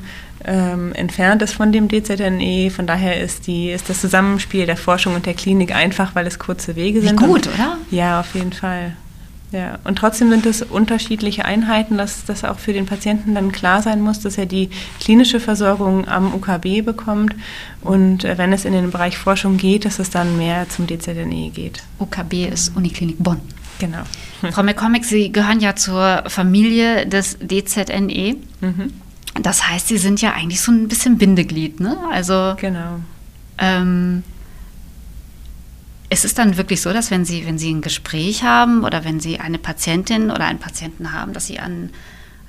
Ähm, 0.45 0.93
entfernt 0.95 1.43
ist 1.43 1.55
von 1.55 1.73
dem 1.73 1.89
DZNE. 1.89 2.71
Von 2.71 2.87
daher 2.87 3.21
ist, 3.21 3.47
die, 3.47 3.71
ist 3.71 3.89
das 3.89 4.01
Zusammenspiel 4.01 4.67
der 4.67 4.77
Forschung 4.77 5.15
und 5.15 5.27
der 5.27 5.35
Klinik 5.35 5.75
einfach, 5.75 6.15
weil 6.15 6.27
es 6.27 6.39
kurze 6.39 6.75
Wege 6.75 7.01
sind. 7.01 7.21
Wie 7.21 7.27
gut, 7.27 7.47
und, 7.47 7.55
oder? 7.55 7.79
Ja, 7.91 8.21
auf 8.21 8.35
jeden 8.35 8.53
Fall. 8.53 8.97
Ja, 9.53 9.79
und 9.85 9.97
trotzdem 9.97 10.31
sind 10.31 10.47
es 10.47 10.63
unterschiedliche 10.63 11.45
Einheiten, 11.45 11.99
dass 11.99 12.25
das 12.25 12.43
auch 12.43 12.59
für 12.59 12.73
den 12.73 12.87
Patienten 12.87 13.35
dann 13.35 13.53
klar 13.53 13.83
sein 13.83 14.01
muss, 14.01 14.21
dass 14.21 14.39
er 14.39 14.47
die 14.47 14.71
klinische 14.99 15.41
Versorgung 15.41 16.09
am 16.09 16.35
UKB 16.35 16.83
bekommt 16.83 17.35
und 17.83 18.25
äh, 18.25 18.39
wenn 18.39 18.53
es 18.55 18.65
in 18.65 18.73
den 18.73 18.91
Bereich 18.91 19.19
Forschung 19.19 19.59
geht, 19.59 19.85
dass 19.85 19.99
es 19.99 20.09
dann 20.09 20.39
mehr 20.39 20.69
zum 20.71 20.87
DZNE 20.87 21.51
geht. 21.51 21.83
UKB 21.99 22.47
ist 22.51 22.75
Uniklinik 22.75 23.17
Bonn. 23.19 23.41
Genau. 23.79 24.03
Frau 24.53 24.63
McCormick, 24.63 25.05
Sie 25.05 25.33
gehören 25.33 25.61
ja 25.61 25.77
zur 25.77 26.25
Familie 26.29 27.07
des 27.07 27.39
DZNE. 27.39 28.37
Mhm. 28.61 28.93
Das 29.43 29.69
heißt, 29.69 29.89
Sie 29.89 29.99
sind 29.99 30.23
ja 30.23 30.33
eigentlich 30.33 30.61
so 30.61 30.73
ein 30.73 30.89
bisschen 30.89 31.19
Bindeglied, 31.19 31.81
ne? 31.81 31.97
Also 32.11 32.55
genau. 32.59 33.01
Ähm, 33.59 34.23
ist 36.13 36.25
es 36.27 36.35
dann 36.35 36.59
wirklich 36.59 36.83
so, 36.83 36.93
dass 36.93 37.11
wenn 37.11 37.25
Sie, 37.25 37.47
wenn 37.47 37.59
Sie 37.59 37.73
ein 37.73 37.81
Gespräch 37.81 38.43
haben 38.43 38.85
oder 38.85 39.05
wenn 39.05 39.19
Sie 39.19 39.41
eine 39.41 39.59
Patientin 39.59 40.31
oder 40.31 40.45
einen 40.45 40.59
Patienten 40.59 41.13
haben, 41.13 41.33
dass 41.33 41.47
Sie 41.47 41.59
an 41.59 41.91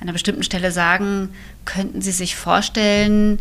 einer 0.02 0.12
bestimmten 0.12 0.44
Stelle 0.44 0.72
sagen, 0.72 1.30
könnten 1.64 2.02
Sie 2.02 2.12
sich 2.12 2.36
vorstellen, 2.36 3.40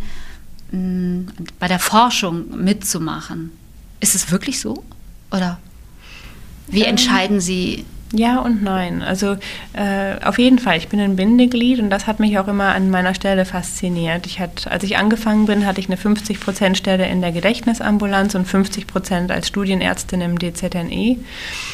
bei 0.71 1.69
der 1.69 1.81
Forschung 1.81 2.57
mitzumachen? 2.63 3.51
Ist 4.01 4.15
es 4.15 4.31
wirklich 4.31 4.61
so? 4.61 4.85
Oder? 5.33 5.59
Wie 6.69 6.83
ähm, 6.83 6.91
entscheiden 6.91 7.41
Sie 7.41 7.85
ja 8.13 8.39
und 8.39 8.63
nein. 8.63 9.03
Also 9.03 9.37
äh, 9.73 10.23
auf 10.25 10.39
jeden 10.39 10.59
Fall, 10.59 10.79
ich 10.79 10.89
bin 10.89 11.01
ein 11.01 11.17
Bindeglied 11.17 11.81
und 11.81 11.91
das 11.91 12.07
hat 12.07 12.21
mich 12.21 12.39
auch 12.39 12.49
immer 12.49 12.75
an 12.75 12.91
meiner 12.91 13.15
Stelle 13.15 13.45
fasziniert. 13.45 14.27
Ich 14.27 14.41
hatte, 14.41 14.71
als 14.71 14.85
ich 14.85 14.97
angefangen 14.97 15.47
bin, 15.47 15.67
hatte 15.67 15.81
ich 15.81 15.89
eine 15.89 15.97
50% 15.97 16.77
Stelle 16.77 17.07
in 17.09 17.21
der 17.21 17.33
Gedächtnisambulanz 17.33 18.35
und 18.35 18.47
50% 18.47 19.31
als 19.31 19.49
Studienärztin 19.49 20.21
im 20.21 20.39
DZNE. 20.39 21.19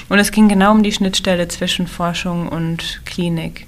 Und 0.08 0.18
es 0.18 0.32
ging 0.32 0.48
genau 0.48 0.72
um 0.72 0.82
die 0.82 0.92
Schnittstelle 0.92 1.48
zwischen 1.48 1.86
Forschung 1.86 2.48
und 2.48 3.02
Klinik. 3.04 3.66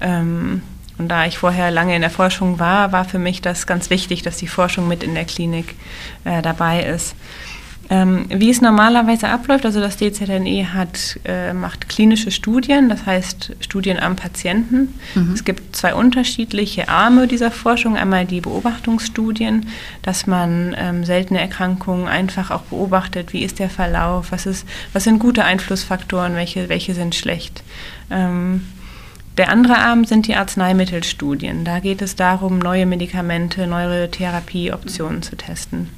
Ähm, 0.00 0.62
und 0.98 1.08
da 1.08 1.26
ich 1.26 1.38
vorher 1.38 1.70
lange 1.70 1.96
in 1.96 2.02
der 2.02 2.10
Forschung 2.10 2.58
war, 2.58 2.92
war 2.92 3.04
für 3.04 3.18
mich 3.18 3.40
das 3.40 3.66
ganz 3.66 3.90
wichtig, 3.90 4.22
dass 4.22 4.36
die 4.36 4.46
Forschung 4.46 4.88
mit 4.88 5.02
in 5.02 5.14
der 5.14 5.24
Klinik 5.24 5.74
äh, 6.24 6.42
dabei 6.42 6.82
ist. 6.82 7.16
Ähm, 7.92 8.24
wie 8.30 8.48
es 8.48 8.62
normalerweise 8.62 9.28
abläuft, 9.28 9.66
also 9.66 9.78
das 9.78 9.98
DZNE 9.98 10.72
hat, 10.72 11.20
äh, 11.26 11.52
macht 11.52 11.90
klinische 11.90 12.30
Studien, 12.30 12.88
das 12.88 13.04
heißt 13.04 13.52
Studien 13.60 14.00
am 14.00 14.16
Patienten. 14.16 14.98
Mhm. 15.14 15.34
Es 15.34 15.44
gibt 15.44 15.76
zwei 15.76 15.92
unterschiedliche 15.92 16.88
Arme 16.88 17.26
dieser 17.26 17.50
Forschung. 17.50 17.98
Einmal 17.98 18.24
die 18.24 18.40
Beobachtungsstudien, 18.40 19.66
dass 20.00 20.26
man 20.26 20.74
ähm, 20.78 21.04
seltene 21.04 21.38
Erkrankungen 21.42 22.08
einfach 22.08 22.50
auch 22.50 22.62
beobachtet, 22.62 23.34
wie 23.34 23.44
ist 23.44 23.58
der 23.58 23.68
Verlauf, 23.68 24.32
was, 24.32 24.46
ist, 24.46 24.66
was 24.94 25.04
sind 25.04 25.18
gute 25.18 25.44
Einflussfaktoren, 25.44 26.34
welche, 26.34 26.70
welche 26.70 26.94
sind 26.94 27.14
schlecht. 27.14 27.62
Ähm, 28.10 28.62
der 29.36 29.50
andere 29.50 29.76
Arm 29.76 30.06
sind 30.06 30.28
die 30.28 30.34
Arzneimittelstudien. 30.34 31.66
Da 31.66 31.80
geht 31.80 32.00
es 32.00 32.16
darum, 32.16 32.58
neue 32.58 32.86
Medikamente, 32.86 33.66
neue 33.66 34.10
Therapieoptionen 34.10 35.20
zu 35.20 35.36
testen. 35.36 35.90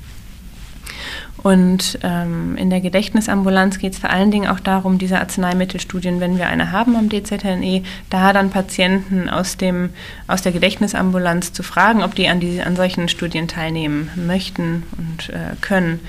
Und 1.44 1.98
ähm, 2.02 2.56
in 2.56 2.70
der 2.70 2.80
Gedächtnisambulanz 2.80 3.78
geht 3.78 3.92
es 3.92 3.98
vor 3.98 4.08
allen 4.08 4.30
Dingen 4.30 4.48
auch 4.48 4.60
darum, 4.60 4.96
diese 4.96 5.20
Arzneimittelstudien, 5.20 6.18
wenn 6.18 6.38
wir 6.38 6.46
eine 6.46 6.72
haben 6.72 6.96
am 6.96 7.10
DZNE, 7.10 7.82
da 8.08 8.32
dann 8.32 8.48
Patienten 8.48 9.28
aus, 9.28 9.58
dem, 9.58 9.90
aus 10.26 10.40
der 10.40 10.52
Gedächtnisambulanz 10.52 11.52
zu 11.52 11.62
fragen, 11.62 12.02
ob 12.02 12.14
die 12.14 12.28
an, 12.28 12.40
die, 12.40 12.62
an 12.62 12.76
solchen 12.76 13.10
Studien 13.10 13.46
teilnehmen 13.46 14.08
möchten 14.16 14.84
und 14.96 15.28
äh, 15.28 15.54
können. 15.60 16.00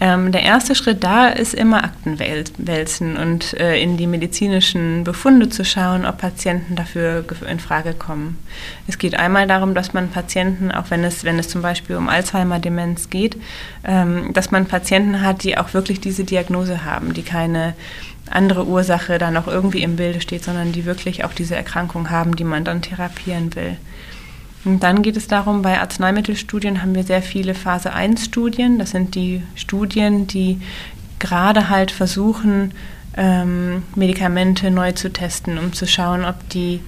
Ähm, 0.00 0.32
der 0.32 0.42
erste 0.42 0.74
Schritt 0.74 1.04
da 1.04 1.28
ist 1.28 1.54
immer 1.54 1.84
Akten 1.84 2.18
wälzen 2.18 3.16
und 3.16 3.54
äh, 3.54 3.80
in 3.80 3.96
die 3.96 4.08
medizinischen 4.08 5.04
Befunde 5.04 5.48
zu 5.48 5.64
schauen, 5.64 6.04
ob 6.04 6.18
Patienten 6.18 6.74
dafür 6.74 7.24
in 7.48 7.60
Frage 7.60 7.94
kommen. 7.94 8.38
Es 8.88 8.98
geht 8.98 9.14
einmal 9.14 9.46
darum, 9.46 9.74
dass 9.74 9.92
man 9.92 10.10
Patienten, 10.10 10.72
auch 10.72 10.90
wenn 10.90 11.04
es, 11.04 11.22
wenn 11.22 11.38
es 11.38 11.48
zum 11.48 11.62
Beispiel 11.62 11.96
um 11.96 12.08
Alzheimer-Demenz 12.08 13.08
geht, 13.08 13.36
ähm, 13.84 14.32
dass 14.32 14.50
man 14.50 14.66
Patienten 14.66 15.22
hat, 15.22 15.44
die 15.44 15.56
auch 15.56 15.74
wirklich 15.74 16.00
diese 16.00 16.24
Diagnose 16.24 16.84
haben, 16.84 17.14
die 17.14 17.22
keine 17.22 17.74
andere 18.28 18.66
Ursache 18.66 19.18
da 19.18 19.30
noch 19.30 19.46
irgendwie 19.46 19.82
im 19.82 19.96
Bilde 19.96 20.20
steht, 20.20 20.42
sondern 20.42 20.72
die 20.72 20.86
wirklich 20.86 21.24
auch 21.24 21.32
diese 21.32 21.54
Erkrankung 21.54 22.10
haben, 22.10 22.34
die 22.34 22.44
man 22.44 22.64
dann 22.64 22.82
therapieren 22.82 23.54
will. 23.54 23.76
Und 24.64 24.82
dann 24.82 25.02
geht 25.02 25.16
es 25.16 25.28
darum, 25.28 25.62
bei 25.62 25.78
Arzneimittelstudien 25.78 26.80
haben 26.80 26.94
wir 26.94 27.04
sehr 27.04 27.22
viele 27.22 27.54
Phase 27.54 27.92
1 27.92 28.24
Studien. 28.24 28.78
Das 28.78 28.90
sind 28.90 29.14
die 29.14 29.42
Studien, 29.54 30.26
die 30.26 30.60
gerade 31.18 31.68
halt 31.68 31.90
versuchen, 31.90 32.72
ähm, 33.16 33.82
Medikamente 33.94 34.70
neu 34.70 34.92
zu 34.92 35.12
testen, 35.12 35.58
um 35.58 35.72
zu 35.72 35.86
schauen, 35.86 36.24
ob 36.24 36.48
die, 36.48 36.80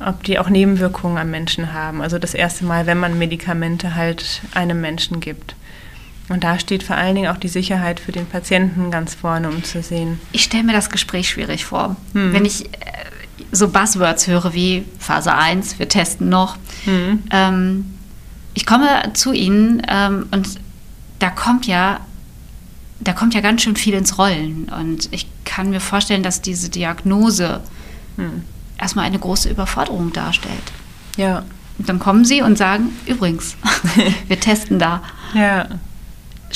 ob 0.00 0.22
die 0.24 0.38
auch 0.38 0.48
Nebenwirkungen 0.48 1.18
am 1.18 1.30
Menschen 1.30 1.72
haben. 1.72 2.02
Also 2.02 2.18
das 2.18 2.34
erste 2.34 2.64
Mal, 2.64 2.86
wenn 2.86 2.98
man 2.98 3.18
Medikamente 3.18 3.94
halt 3.94 4.42
einem 4.54 4.80
Menschen 4.80 5.20
gibt. 5.20 5.56
Und 6.28 6.44
da 6.44 6.58
steht 6.58 6.82
vor 6.82 6.96
allen 6.96 7.14
Dingen 7.14 7.30
auch 7.30 7.36
die 7.36 7.48
Sicherheit 7.48 8.00
für 8.00 8.12
den 8.12 8.26
Patienten 8.26 8.90
ganz 8.90 9.14
vorne, 9.14 9.48
um 9.48 9.62
zu 9.62 9.82
sehen. 9.82 10.20
Ich 10.32 10.44
stelle 10.44 10.64
mir 10.64 10.72
das 10.72 10.88
Gespräch 10.88 11.28
schwierig 11.28 11.66
vor. 11.66 11.96
Hm. 12.14 12.32
Wenn 12.32 12.46
ich 12.46 12.64
äh, 12.64 12.68
so 13.52 13.68
Buzzwords 13.68 14.26
höre 14.26 14.52
wie 14.54 14.84
Phase 14.98 15.34
1, 15.34 15.78
wir 15.78 15.88
testen 15.88 16.28
noch. 16.28 16.56
Mhm. 16.86 17.22
Ähm, 17.30 17.94
ich 18.54 18.66
komme 18.66 19.12
zu 19.14 19.32
Ihnen 19.32 19.82
ähm, 19.88 20.26
und 20.30 20.60
da 21.18 21.30
kommt 21.30 21.66
ja, 21.66 22.00
da 23.00 23.12
kommt 23.12 23.34
ja 23.34 23.40
ganz 23.40 23.62
schön 23.62 23.76
viel 23.76 23.94
ins 23.94 24.18
Rollen. 24.18 24.70
Und 24.80 25.08
ich 25.12 25.26
kann 25.44 25.70
mir 25.70 25.80
vorstellen, 25.80 26.22
dass 26.22 26.40
diese 26.40 26.68
Diagnose 26.68 27.60
mhm. 28.16 28.42
erstmal 28.78 29.06
eine 29.06 29.18
große 29.18 29.48
Überforderung 29.48 30.12
darstellt. 30.12 30.72
Ja. 31.16 31.44
Und 31.78 31.88
dann 31.88 31.98
kommen 31.98 32.24
Sie 32.24 32.40
und 32.40 32.56
sagen, 32.56 32.96
übrigens, 33.06 33.56
wir 34.28 34.38
testen 34.38 34.78
da. 34.78 35.02
Ja 35.34 35.66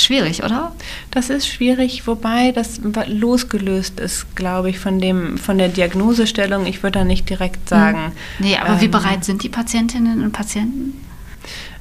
schwierig, 0.02 0.42
oder? 0.44 0.72
Das 1.10 1.30
ist 1.30 1.48
schwierig, 1.48 2.06
wobei 2.06 2.52
das 2.52 2.80
losgelöst 3.06 4.00
ist, 4.00 4.36
glaube 4.36 4.70
ich, 4.70 4.78
von, 4.78 5.00
dem, 5.00 5.38
von 5.38 5.58
der 5.58 5.68
Diagnosestellung. 5.68 6.66
Ich 6.66 6.82
würde 6.82 7.00
da 7.00 7.04
nicht 7.04 7.28
direkt 7.28 7.68
sagen. 7.68 8.06
Hm. 8.06 8.12
Nee, 8.38 8.56
aber 8.56 8.74
ähm, 8.74 8.80
wie 8.80 8.88
bereit 8.88 9.24
sind 9.24 9.42
die 9.42 9.48
Patientinnen 9.48 10.22
und 10.22 10.32
Patienten? 10.32 11.07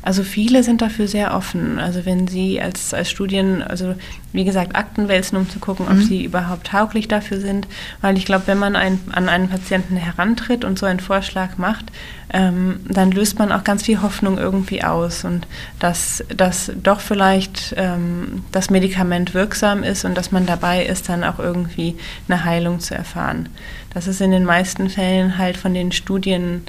Also 0.07 0.23
viele 0.23 0.63
sind 0.63 0.81
dafür 0.81 1.05
sehr 1.05 1.35
offen. 1.35 1.79
Also 1.79 2.05
wenn 2.05 2.29
sie 2.29 2.61
als, 2.61 2.93
als 2.93 3.09
Studien, 3.09 3.61
also 3.61 3.93
wie 4.31 4.45
gesagt, 4.45 4.73
Akten 4.77 5.09
wälzen, 5.09 5.35
um 5.35 5.49
zu 5.49 5.59
gucken, 5.59 5.85
ob 5.89 5.95
mhm. 5.95 6.01
sie 6.01 6.23
überhaupt 6.23 6.67
tauglich 6.67 7.09
dafür 7.09 7.41
sind. 7.41 7.67
Weil 7.99 8.17
ich 8.17 8.23
glaube, 8.23 8.47
wenn 8.47 8.57
man 8.57 8.77
ein, 8.77 9.01
an 9.11 9.27
einen 9.27 9.49
Patienten 9.49 9.97
herantritt 9.97 10.63
und 10.63 10.79
so 10.79 10.85
einen 10.85 11.01
Vorschlag 11.01 11.57
macht, 11.57 11.87
ähm, 12.31 12.79
dann 12.87 13.11
löst 13.11 13.37
man 13.37 13.51
auch 13.51 13.65
ganz 13.65 13.83
viel 13.83 14.01
Hoffnung 14.01 14.37
irgendwie 14.37 14.81
aus 14.81 15.25
und 15.25 15.45
dass, 15.79 16.23
dass 16.33 16.71
doch 16.81 17.01
vielleicht 17.01 17.73
ähm, 17.75 18.45
das 18.53 18.69
Medikament 18.69 19.33
wirksam 19.33 19.83
ist 19.83 20.05
und 20.05 20.15
dass 20.15 20.31
man 20.31 20.45
dabei 20.45 20.85
ist, 20.85 21.09
dann 21.09 21.25
auch 21.25 21.39
irgendwie 21.39 21.97
eine 22.29 22.45
Heilung 22.45 22.79
zu 22.79 22.95
erfahren. 22.95 23.49
Das 23.93 24.07
ist 24.07 24.21
in 24.21 24.31
den 24.31 24.45
meisten 24.45 24.89
Fällen 24.89 25.37
halt 25.37 25.57
von 25.57 25.73
den 25.73 25.91
Studien 25.91 26.61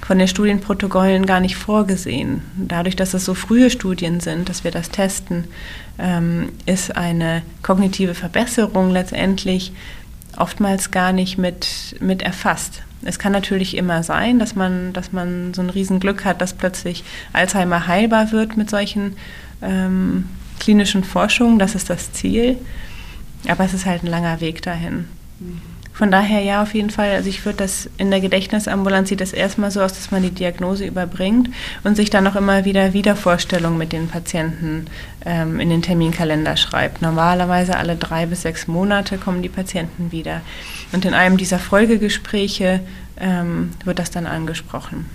von 0.00 0.18
den 0.18 0.28
Studienprotokollen 0.28 1.26
gar 1.26 1.40
nicht 1.40 1.56
vorgesehen. 1.56 2.42
Dadurch, 2.56 2.96
dass 2.96 3.14
es 3.14 3.24
so 3.24 3.34
frühe 3.34 3.70
Studien 3.70 4.20
sind, 4.20 4.48
dass 4.48 4.64
wir 4.64 4.70
das 4.70 4.90
testen, 4.90 5.44
ähm, 5.98 6.50
ist 6.66 6.96
eine 6.96 7.42
kognitive 7.62 8.14
Verbesserung 8.14 8.90
letztendlich 8.90 9.72
oftmals 10.36 10.90
gar 10.90 11.12
nicht 11.12 11.36
mit, 11.36 11.96
mit 12.00 12.22
erfasst. 12.22 12.82
Es 13.02 13.18
kann 13.18 13.32
natürlich 13.32 13.76
immer 13.76 14.02
sein, 14.02 14.38
dass 14.38 14.54
man, 14.54 14.92
dass 14.92 15.12
man 15.12 15.54
so 15.54 15.62
ein 15.62 15.70
Riesenglück 15.70 16.24
hat, 16.24 16.40
dass 16.40 16.54
plötzlich 16.54 17.04
Alzheimer 17.32 17.86
heilbar 17.86 18.32
wird 18.32 18.56
mit 18.56 18.70
solchen 18.70 19.16
ähm, 19.62 20.28
klinischen 20.58 21.04
Forschungen. 21.04 21.58
Das 21.58 21.74
ist 21.74 21.90
das 21.90 22.12
Ziel. 22.12 22.58
Aber 23.46 23.64
es 23.64 23.74
ist 23.74 23.86
halt 23.86 24.02
ein 24.02 24.08
langer 24.08 24.40
Weg 24.40 24.62
dahin. 24.62 25.06
Mhm. 25.38 25.60
Von 25.98 26.12
daher 26.12 26.40
ja, 26.42 26.62
auf 26.62 26.74
jeden 26.74 26.90
Fall. 26.90 27.10
Also 27.10 27.28
ich 27.28 27.44
würde 27.44 27.58
das 27.58 27.90
in 27.98 28.12
der 28.12 28.20
Gedächtnisambulanz 28.20 29.08
sieht 29.08 29.20
das 29.20 29.32
erstmal 29.32 29.72
so 29.72 29.82
aus, 29.82 29.94
dass 29.94 30.12
man 30.12 30.22
die 30.22 30.30
Diagnose 30.30 30.86
überbringt 30.86 31.50
und 31.82 31.96
sich 31.96 32.08
dann 32.08 32.24
auch 32.28 32.36
immer 32.36 32.64
wieder 32.64 32.92
Wiedervorstellungen 32.92 33.76
mit 33.76 33.92
den 33.92 34.06
Patienten 34.06 34.86
ähm, 35.26 35.58
in 35.58 35.70
den 35.70 35.82
Terminkalender 35.82 36.56
schreibt. 36.56 37.02
Normalerweise 37.02 37.76
alle 37.76 37.96
drei 37.96 38.26
bis 38.26 38.42
sechs 38.42 38.68
Monate 38.68 39.18
kommen 39.18 39.42
die 39.42 39.48
Patienten 39.48 40.12
wieder. 40.12 40.42
Und 40.92 41.04
in 41.04 41.14
einem 41.14 41.36
dieser 41.36 41.58
Folgegespräche 41.58 42.78
ähm, 43.18 43.70
wird 43.84 43.98
das 43.98 44.12
dann 44.12 44.28
angesprochen. 44.28 45.06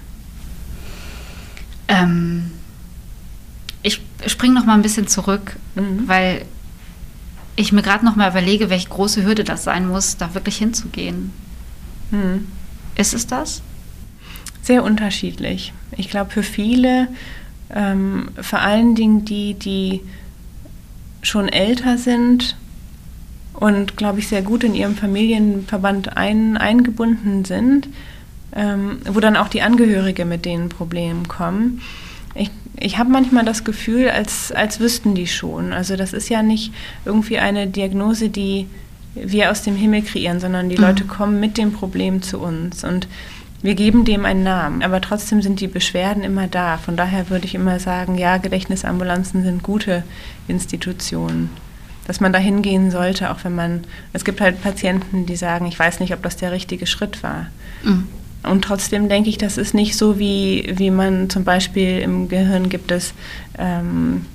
Ähm, 1.88 2.52
ich 3.84 4.02
springe 4.28 4.54
noch 4.54 4.66
mal 4.66 4.74
ein 4.74 4.82
bisschen 4.82 5.08
zurück, 5.08 5.56
mhm. 5.76 6.10
weil 6.10 6.42
ich 7.56 7.72
mir 7.72 7.82
gerade 7.82 8.06
noch 8.06 8.16
mal 8.16 8.30
überlege, 8.30 8.70
welche 8.70 8.90
große 8.90 9.24
Hürde 9.24 9.44
das 9.44 9.64
sein 9.64 9.88
muss, 9.88 10.18
da 10.18 10.34
wirklich 10.34 10.58
hinzugehen. 10.58 11.32
Hm. 12.12 12.48
Ist 12.96 13.14
es 13.14 13.28
das? 13.28 13.62
Sehr 14.62 14.84
unterschiedlich. 14.84 15.74
Ich 15.98 16.10
glaube, 16.10 16.32
für 16.32 16.44
viele, 16.44 17.08
ähm, 17.70 18.30
vor 18.40 18.60
allen 18.60 18.96
Dingen 18.96 19.26
die, 19.26 19.54
die 19.56 20.02
schon 21.22 21.50
älter 21.50 21.98
sind 21.98 22.56
und, 23.54 23.98
glaube 23.98 24.20
ich, 24.20 24.28
sehr 24.28 24.42
gut 24.42 24.64
in 24.64 24.76
ihrem 24.76 24.96
Familienverband 24.96 26.18
ein, 26.18 26.58
eingebunden 26.58 27.46
sind, 27.46 27.88
ähm, 28.56 29.00
wo 29.06 29.20
dann 29.20 29.38
auch 29.38 29.48
die 29.48 29.62
Angehörige 29.62 30.26
mit 30.26 30.46
den 30.46 30.70
Problemen 30.70 31.28
kommen. 31.28 31.82
Ich 32.36 32.50
ich 32.84 32.98
habe 32.98 33.10
manchmal 33.10 33.46
das 33.46 33.64
Gefühl, 33.64 34.10
als, 34.10 34.52
als 34.52 34.80
wüssten 34.80 35.16
die 35.16 35.28
schon. 35.28 35.74
Also 35.74 35.96
das 35.96 36.12
ist 36.12 36.30
ja 36.30 36.44
nicht 36.44 36.74
irgendwie 37.06 37.38
eine 37.38 37.68
Diagnose, 37.68 38.30
die 38.30 38.68
wir 39.16 39.52
aus 39.52 39.62
dem 39.62 39.76
Himmel 39.76 40.02
kreieren, 40.02 40.40
sondern 40.40 40.70
die 40.70 40.78
mhm. 40.78 40.84
Leute 40.84 41.06
kommen 41.06 41.40
mit 41.40 41.58
dem 41.58 41.72
Problem 41.72 42.22
zu 42.22 42.40
uns 42.40 42.84
und 42.84 43.08
wir 43.62 43.76
geben 43.76 44.04
dem 44.04 44.26
einen 44.26 44.44
Namen, 44.44 44.84
aber 44.84 45.00
trotzdem 45.00 45.42
sind 45.42 45.62
die 45.62 45.68
Beschwerden 45.68 46.24
immer 46.24 46.48
da. 46.48 46.78
Von 46.78 46.98
daher 46.98 47.30
würde 47.30 47.46
ich 47.46 47.56
immer 47.56 47.80
sagen, 47.80 48.18
ja, 48.18 48.36
Gedächtnisambulanzen 48.36 49.44
sind 49.44 49.64
gute 49.64 50.04
Institutionen. 50.50 51.50
Dass 52.06 52.20
man 52.20 52.34
da 52.34 52.40
hingehen 52.40 52.92
sollte, 52.92 53.32
auch 53.32 53.46
wenn 53.46 53.56
man, 53.56 53.86
es 54.12 54.26
gibt 54.26 54.42
halt 54.42 54.62
Patienten, 54.62 55.26
die 55.26 55.38
sagen, 55.38 55.66
ich 55.68 55.80
weiß 55.80 56.02
nicht, 56.02 56.14
ob 56.14 56.22
das 56.22 56.36
der 56.36 56.52
richtige 56.52 56.86
Schritt 56.86 57.24
war. 57.24 57.48
Mhm. 57.84 58.10
Und 58.44 58.64
trotzdem 58.64 59.10
denke 59.10 59.30
ich, 59.30 59.38
das 59.38 59.58
ist 59.58 59.74
nicht 59.74 59.98
so, 59.98 60.20
wie, 60.20 60.74
wie 60.76 60.92
man 60.92 61.30
zum 61.30 61.44
Beispiel 61.44 62.00
im 62.00 62.28
Gehirn 62.28 62.70
gibt 62.70 62.92
es 62.92 63.14
ähm, 63.58 64.26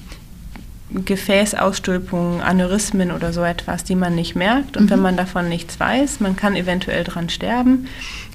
Gefäßausstülpungen, 0.91 2.41
Aneurysmen 2.41 3.11
oder 3.11 3.33
so 3.33 3.43
etwas, 3.43 3.85
die 3.85 3.95
man 3.95 4.15
nicht 4.15 4.35
merkt. 4.35 4.77
Und 4.77 4.85
mhm. 4.85 4.91
wenn 4.91 5.01
man 5.01 5.17
davon 5.17 5.49
nichts 5.49 5.79
weiß, 5.79 6.21
man 6.21 6.37
kann 6.37 6.57
eventuell 6.57 7.05
dran 7.05 7.29
sterben, 7.29 7.87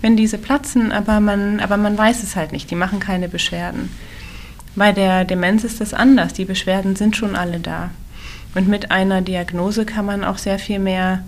wenn 0.02 0.16
diese 0.16 0.38
platzen, 0.38 0.92
aber 0.92 1.20
man, 1.20 1.60
aber 1.60 1.78
man 1.78 1.98
weiß 1.98 2.22
es 2.22 2.36
halt 2.36 2.52
nicht. 2.52 2.70
Die 2.70 2.76
machen 2.76 3.00
keine 3.00 3.28
Beschwerden. 3.28 3.90
Bei 4.76 4.92
der 4.92 5.26
Demenz 5.26 5.64
ist 5.64 5.82
das 5.82 5.94
anders. 5.94 6.34
Die 6.34 6.46
Beschwerden 6.46 6.96
sind 6.96 7.16
schon 7.16 7.36
alle 7.36 7.60
da. 7.60 7.90
Und 8.56 8.68
mit 8.68 8.92
einer 8.92 9.22
Diagnose 9.22 9.86
kann 9.86 10.06
man 10.06 10.24
auch 10.24 10.38
sehr 10.38 10.60
viel 10.60 10.80
mehr, 10.80 11.24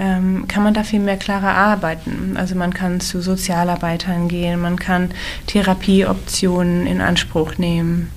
ähm, 0.00 0.48
kann 0.48 0.62
man 0.62 0.72
da 0.72 0.82
viel 0.82 0.98
mehr 0.98 1.18
klarer 1.18 1.54
arbeiten. 1.54 2.36
Also 2.36 2.54
man 2.54 2.72
kann 2.72 3.00
zu 3.00 3.20
Sozialarbeitern 3.20 4.28
gehen, 4.28 4.58
man 4.60 4.78
kann 4.78 5.10
Therapieoptionen 5.46 6.86
in 6.86 7.02
Anspruch 7.02 7.58
nehmen. 7.58 8.10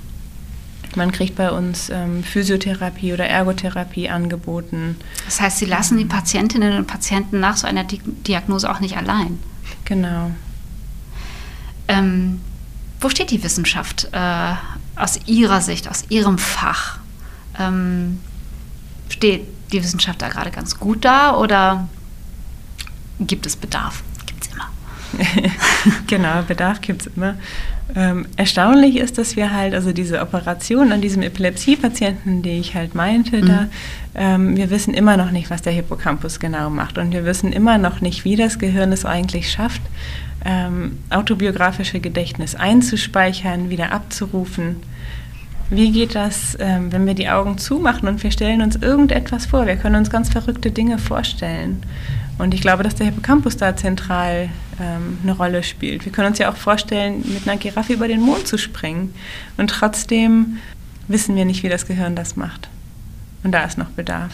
Man 0.95 1.11
kriegt 1.11 1.35
bei 1.35 1.51
uns 1.51 1.89
ähm, 1.89 2.23
Physiotherapie 2.23 3.13
oder 3.13 3.25
Ergotherapie 3.25 4.09
angeboten. 4.09 4.95
Das 5.25 5.41
heißt, 5.41 5.57
Sie 5.57 5.65
lassen 5.65 5.97
die 5.97 6.05
Patientinnen 6.05 6.77
und 6.77 6.87
Patienten 6.87 7.39
nach 7.39 7.57
so 7.57 7.67
einer 7.67 7.83
Di 7.83 7.99
Diagnose 8.27 8.69
auch 8.69 8.79
nicht 8.79 8.95
allein. 8.95 9.39
Genau. 9.83 10.31
Ähm, 11.89 12.39
wo 13.01 13.09
steht 13.09 13.31
die 13.31 13.43
Wissenschaft 13.43 14.07
äh, 14.13 14.53
aus 14.95 15.19
Ihrer 15.25 15.59
Sicht, 15.59 15.89
aus 15.89 16.05
Ihrem 16.09 16.37
Fach? 16.37 16.99
Ähm, 17.59 18.21
steht 19.09 19.47
die 19.73 19.83
Wissenschaft 19.83 20.21
da 20.21 20.29
gerade 20.29 20.51
ganz 20.51 20.79
gut 20.79 21.03
da 21.03 21.35
oder 21.35 21.87
gibt 23.19 23.45
es 23.45 23.55
Bedarf? 23.55 24.03
Gibt 24.25 24.45
es 24.45 24.51
immer. 24.53 24.69
genau, 26.07 26.41
Bedarf 26.47 26.81
gibt 26.81 27.01
es 27.01 27.13
immer. 27.15 27.35
Ähm, 27.95 28.25
erstaunlich 28.37 28.95
ist, 28.97 29.17
dass 29.17 29.35
wir 29.35 29.53
halt, 29.53 29.73
also 29.73 29.91
diese 29.91 30.21
Operation 30.21 30.91
an 30.91 31.01
diesem 31.01 31.21
Epilepsie-Patienten, 31.21 32.41
die 32.41 32.59
ich 32.59 32.75
halt 32.75 32.95
meinte, 32.95 33.41
mhm. 33.41 33.45
da, 33.45 33.67
ähm, 34.15 34.57
wir 34.57 34.69
wissen 34.69 34.93
immer 34.93 35.17
noch 35.17 35.31
nicht, 35.31 35.49
was 35.49 35.61
der 35.61 35.73
Hippocampus 35.73 36.39
genau 36.39 36.69
macht. 36.69 36.97
Und 36.97 37.11
wir 37.11 37.25
wissen 37.25 37.51
immer 37.51 37.77
noch 37.77 38.01
nicht, 38.01 38.25
wie 38.25 38.35
das 38.35 38.57
Gehirn 38.57 38.91
es 38.91 39.05
eigentlich 39.05 39.51
schafft, 39.51 39.81
ähm, 40.45 40.99
autobiografische 41.09 41.99
Gedächtnis 41.99 42.55
einzuspeichern, 42.55 43.69
wieder 43.69 43.91
abzurufen. 43.91 44.77
Wie 45.69 45.91
geht 45.91 46.15
das, 46.15 46.57
ähm, 46.59 46.91
wenn 46.91 47.05
wir 47.05 47.13
die 47.13 47.29
Augen 47.29 47.57
zumachen 47.57 48.07
und 48.07 48.21
wir 48.21 48.31
stellen 48.31 48.61
uns 48.61 48.75
irgendetwas 48.75 49.45
vor? 49.45 49.65
Wir 49.65 49.75
können 49.75 49.95
uns 49.95 50.09
ganz 50.09 50.29
verrückte 50.29 50.71
Dinge 50.71 50.97
vorstellen. 50.99 51.83
Und 52.37 52.53
ich 52.53 52.61
glaube, 52.61 52.83
dass 52.83 52.95
der 52.95 53.07
Hippocampus 53.07 53.57
da 53.57 53.75
zentral 53.75 54.49
ähm, 54.79 55.19
eine 55.23 55.33
Rolle 55.33 55.63
spielt. 55.63 56.05
Wir 56.05 56.11
können 56.11 56.29
uns 56.29 56.39
ja 56.39 56.51
auch 56.51 56.55
vorstellen, 56.57 57.23
mit 57.25 57.47
einer 57.47 57.57
Giraffe 57.57 57.93
über 57.93 58.07
den 58.07 58.21
Mond 58.21 58.47
zu 58.47 58.57
springen. 58.57 59.13
Und 59.57 59.69
trotzdem 59.69 60.57
wissen 61.07 61.35
wir 61.35 61.45
nicht, 61.45 61.63
wie 61.63 61.69
das 61.69 61.85
Gehirn 61.85 62.15
das 62.15 62.35
macht. 62.35 62.69
Und 63.43 63.51
da 63.51 63.63
ist 63.63 63.77
noch 63.77 63.89
Bedarf. 63.89 64.33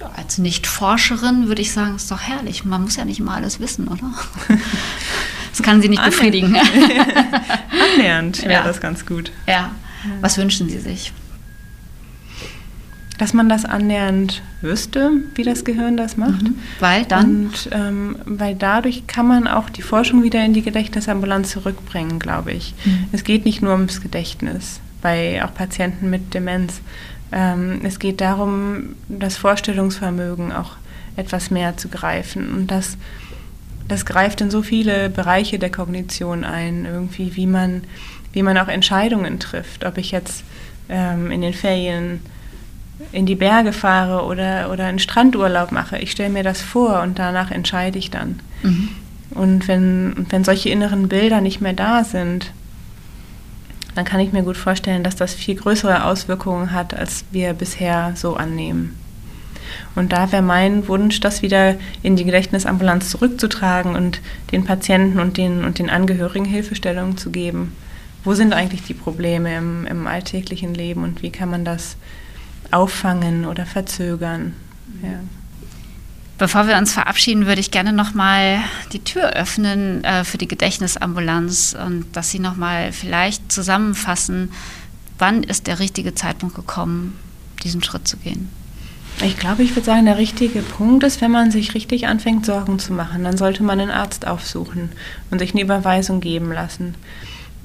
Ja, 0.00 0.10
als 0.16 0.38
Nicht-Forscherin 0.38 1.46
würde 1.46 1.62
ich 1.62 1.72
sagen, 1.72 1.96
ist 1.96 2.10
doch 2.10 2.20
herrlich. 2.20 2.64
Man 2.64 2.82
muss 2.82 2.96
ja 2.96 3.04
nicht 3.04 3.20
immer 3.20 3.34
alles 3.34 3.60
wissen, 3.60 3.88
oder? 3.88 4.12
Das 5.56 5.62
kann 5.62 5.80
sie 5.80 5.88
nicht 5.88 6.04
befriedigen. 6.04 6.56
Annähernd 7.94 8.42
wäre 8.42 8.52
ja. 8.52 8.62
das 8.64 8.80
ganz 8.80 9.06
gut. 9.06 9.30
Ja. 9.46 9.70
Was 10.20 10.38
wünschen 10.38 10.68
Sie 10.68 10.78
sich? 10.78 11.12
dass 13.18 13.32
man 13.32 13.48
das 13.48 13.64
annähernd 13.64 14.42
wüsste, 14.60 15.10
wie 15.34 15.44
das 15.44 15.64
Gehirn 15.64 15.96
das 15.96 16.16
macht. 16.16 16.42
Mhm. 16.42 16.58
Weil 16.80 17.04
dann? 17.04 17.46
Und 17.46 17.68
ähm, 17.70 18.16
weil 18.24 18.54
dadurch 18.54 19.06
kann 19.06 19.28
man 19.28 19.46
auch 19.46 19.70
die 19.70 19.82
Forschung 19.82 20.22
wieder 20.22 20.44
in 20.44 20.52
die 20.52 20.62
Gedächtnisambulanz 20.62 21.50
zurückbringen, 21.50 22.18
glaube 22.18 22.52
ich. 22.52 22.74
Mhm. 22.84 23.04
Es 23.12 23.24
geht 23.24 23.44
nicht 23.44 23.62
nur 23.62 23.72
ums 23.72 24.00
Gedächtnis, 24.00 24.80
bei 25.00 25.44
auch 25.44 25.54
Patienten 25.54 26.10
mit 26.10 26.34
Demenz. 26.34 26.80
Ähm, 27.30 27.80
es 27.84 27.98
geht 27.98 28.20
darum, 28.20 28.96
das 29.08 29.36
Vorstellungsvermögen 29.36 30.52
auch 30.52 30.72
etwas 31.16 31.50
mehr 31.50 31.76
zu 31.76 31.88
greifen. 31.88 32.52
Und 32.52 32.70
das, 32.70 32.96
das 33.88 34.06
greift 34.06 34.40
in 34.40 34.50
so 34.50 34.62
viele 34.62 35.10
Bereiche 35.10 35.58
der 35.58 35.70
Kognition 35.70 36.44
ein, 36.44 36.84
irgendwie, 36.84 37.36
wie 37.36 37.46
man, 37.46 37.82
wie 38.32 38.42
man 38.42 38.56
auch 38.58 38.68
Entscheidungen 38.68 39.38
trifft. 39.38 39.84
Ob 39.84 39.98
ich 39.98 40.10
jetzt 40.10 40.44
ähm, 40.88 41.30
in 41.30 41.42
den 41.42 41.54
Ferien 41.54 42.20
in 43.12 43.26
die 43.26 43.34
Berge 43.34 43.72
fahre 43.72 44.24
oder, 44.24 44.70
oder 44.70 44.86
einen 44.86 44.98
Strandurlaub 44.98 45.72
mache. 45.72 45.98
Ich 45.98 46.12
stelle 46.12 46.30
mir 46.30 46.44
das 46.44 46.62
vor 46.62 47.02
und 47.02 47.18
danach 47.18 47.50
entscheide 47.50 47.98
ich 47.98 48.10
dann. 48.10 48.40
Mhm. 48.62 48.88
Und 49.30 49.68
wenn, 49.68 50.26
wenn 50.30 50.44
solche 50.44 50.68
inneren 50.68 51.08
Bilder 51.08 51.40
nicht 51.40 51.60
mehr 51.60 51.72
da 51.72 52.04
sind, 52.04 52.52
dann 53.94 54.04
kann 54.04 54.20
ich 54.20 54.32
mir 54.32 54.42
gut 54.42 54.56
vorstellen, 54.56 55.04
dass 55.04 55.16
das 55.16 55.34
viel 55.34 55.56
größere 55.56 56.04
Auswirkungen 56.04 56.72
hat, 56.72 56.94
als 56.94 57.24
wir 57.30 57.52
bisher 57.52 58.12
so 58.16 58.36
annehmen. 58.36 58.96
Und 59.94 60.12
da 60.12 60.32
wäre 60.32 60.42
mein 60.42 60.88
Wunsch, 60.88 61.20
das 61.20 61.42
wieder 61.42 61.76
in 62.02 62.16
die 62.16 62.24
Gedächtnisambulanz 62.24 63.10
zurückzutragen 63.10 63.94
und 63.96 64.20
den 64.52 64.64
Patienten 64.64 65.20
und 65.20 65.36
den, 65.36 65.64
und 65.64 65.78
den 65.78 65.90
Angehörigen 65.90 66.44
Hilfestellung 66.44 67.16
zu 67.16 67.30
geben. 67.30 67.72
Wo 68.24 68.34
sind 68.34 68.54
eigentlich 68.54 68.82
die 68.82 68.94
Probleme 68.94 69.56
im, 69.56 69.86
im 69.86 70.06
alltäglichen 70.06 70.74
Leben 70.74 71.04
und 71.04 71.22
wie 71.22 71.30
kann 71.30 71.50
man 71.50 71.64
das 71.64 71.96
auffangen 72.70 73.44
oder 73.46 73.66
verzögern. 73.66 74.54
Ja. 75.02 75.20
Bevor 76.36 76.66
wir 76.66 76.76
uns 76.76 76.92
verabschieden, 76.92 77.46
würde 77.46 77.60
ich 77.60 77.70
gerne 77.70 77.92
nochmal 77.92 78.58
die 78.92 78.98
Tür 78.98 79.30
öffnen 79.30 80.02
äh, 80.02 80.24
für 80.24 80.36
die 80.36 80.48
Gedächtnisambulanz 80.48 81.76
und 81.80 82.06
dass 82.12 82.30
Sie 82.30 82.40
nochmal 82.40 82.92
vielleicht 82.92 83.52
zusammenfassen, 83.52 84.50
wann 85.18 85.44
ist 85.44 85.68
der 85.68 85.78
richtige 85.78 86.14
Zeitpunkt 86.14 86.56
gekommen, 86.56 87.16
diesen 87.62 87.82
Schritt 87.84 88.08
zu 88.08 88.16
gehen? 88.16 88.48
Ich 89.24 89.38
glaube, 89.38 89.62
ich 89.62 89.74
würde 89.74 89.86
sagen, 89.86 90.04
der 90.04 90.18
richtige 90.18 90.60
Punkt 90.60 91.02
ist, 91.02 91.22
wenn 91.22 91.30
man 91.30 91.50
sich 91.50 91.74
richtig 91.74 92.06
anfängt, 92.06 92.44
Sorgen 92.44 92.78
zu 92.78 92.92
machen. 92.92 93.24
Dann 93.24 93.38
sollte 93.38 93.62
man 93.62 93.80
einen 93.80 93.90
Arzt 93.90 94.26
aufsuchen 94.26 94.90
und 95.30 95.38
sich 95.38 95.52
eine 95.52 95.62
Überweisung 95.62 96.20
geben 96.20 96.52
lassen. 96.52 96.94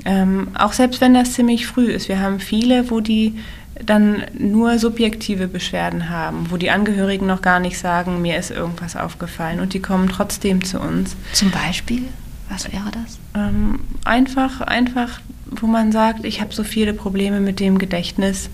Ähm, 0.05 0.47
auch 0.57 0.71
selbst 0.71 1.01
wenn 1.01 1.13
das 1.13 1.33
ziemlich 1.33 1.67
früh 1.67 1.91
ist. 1.91 2.07
Wir 2.07 2.21
haben 2.21 2.39
viele, 2.39 2.89
wo 2.89 3.01
die 3.01 3.37
dann 3.85 4.23
nur 4.37 4.79
subjektive 4.79 5.47
Beschwerden 5.47 6.09
haben, 6.09 6.47
wo 6.49 6.55
die 6.55 6.69
Angehörigen 6.69 7.27
noch 7.27 7.41
gar 7.41 7.59
nicht 7.59 7.77
sagen, 7.77 8.21
mir 8.21 8.37
ist 8.37 8.51
irgendwas 8.51 8.95
aufgefallen 8.95 9.59
und 9.59 9.73
die 9.73 9.81
kommen 9.81 10.07
trotzdem 10.07 10.63
zu 10.63 10.79
uns. 10.79 11.17
Zum 11.33 11.51
Beispiel? 11.51 12.03
Was 12.49 12.71
wäre 12.71 12.91
das? 12.91 13.19
Ähm, 13.35 13.81
einfach, 14.05 14.61
einfach, 14.61 15.19
wo 15.45 15.67
man 15.67 15.91
sagt, 15.91 16.23
ich 16.23 16.39
habe 16.39 16.53
so 16.53 16.63
viele 16.63 16.93
Probleme 16.93 17.41
mit 17.41 17.59
dem 17.59 17.77
Gedächtnis, 17.77 18.49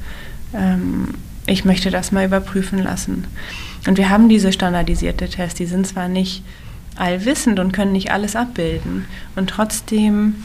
ähm, 0.54 1.10
ich 1.48 1.66
möchte 1.66 1.92
das 1.92 2.12
mal 2.12 2.26
überprüfen 2.26 2.80
lassen. 2.80 3.26
Und 3.88 3.98
wir 3.98 4.10
haben 4.10 4.30
diese 4.30 4.52
standardisierte 4.52 5.30
Tests, 5.30 5.58
die 5.58 5.68
sind 5.68 5.86
zwar 5.86 6.08
nicht 6.08 6.44
allwissend 6.96 7.60
und 7.60 7.72
können 7.72 7.92
nicht 7.92 8.12
alles 8.12 8.36
abbilden 8.36 9.06
und 9.36 9.50
trotzdem 9.50 10.36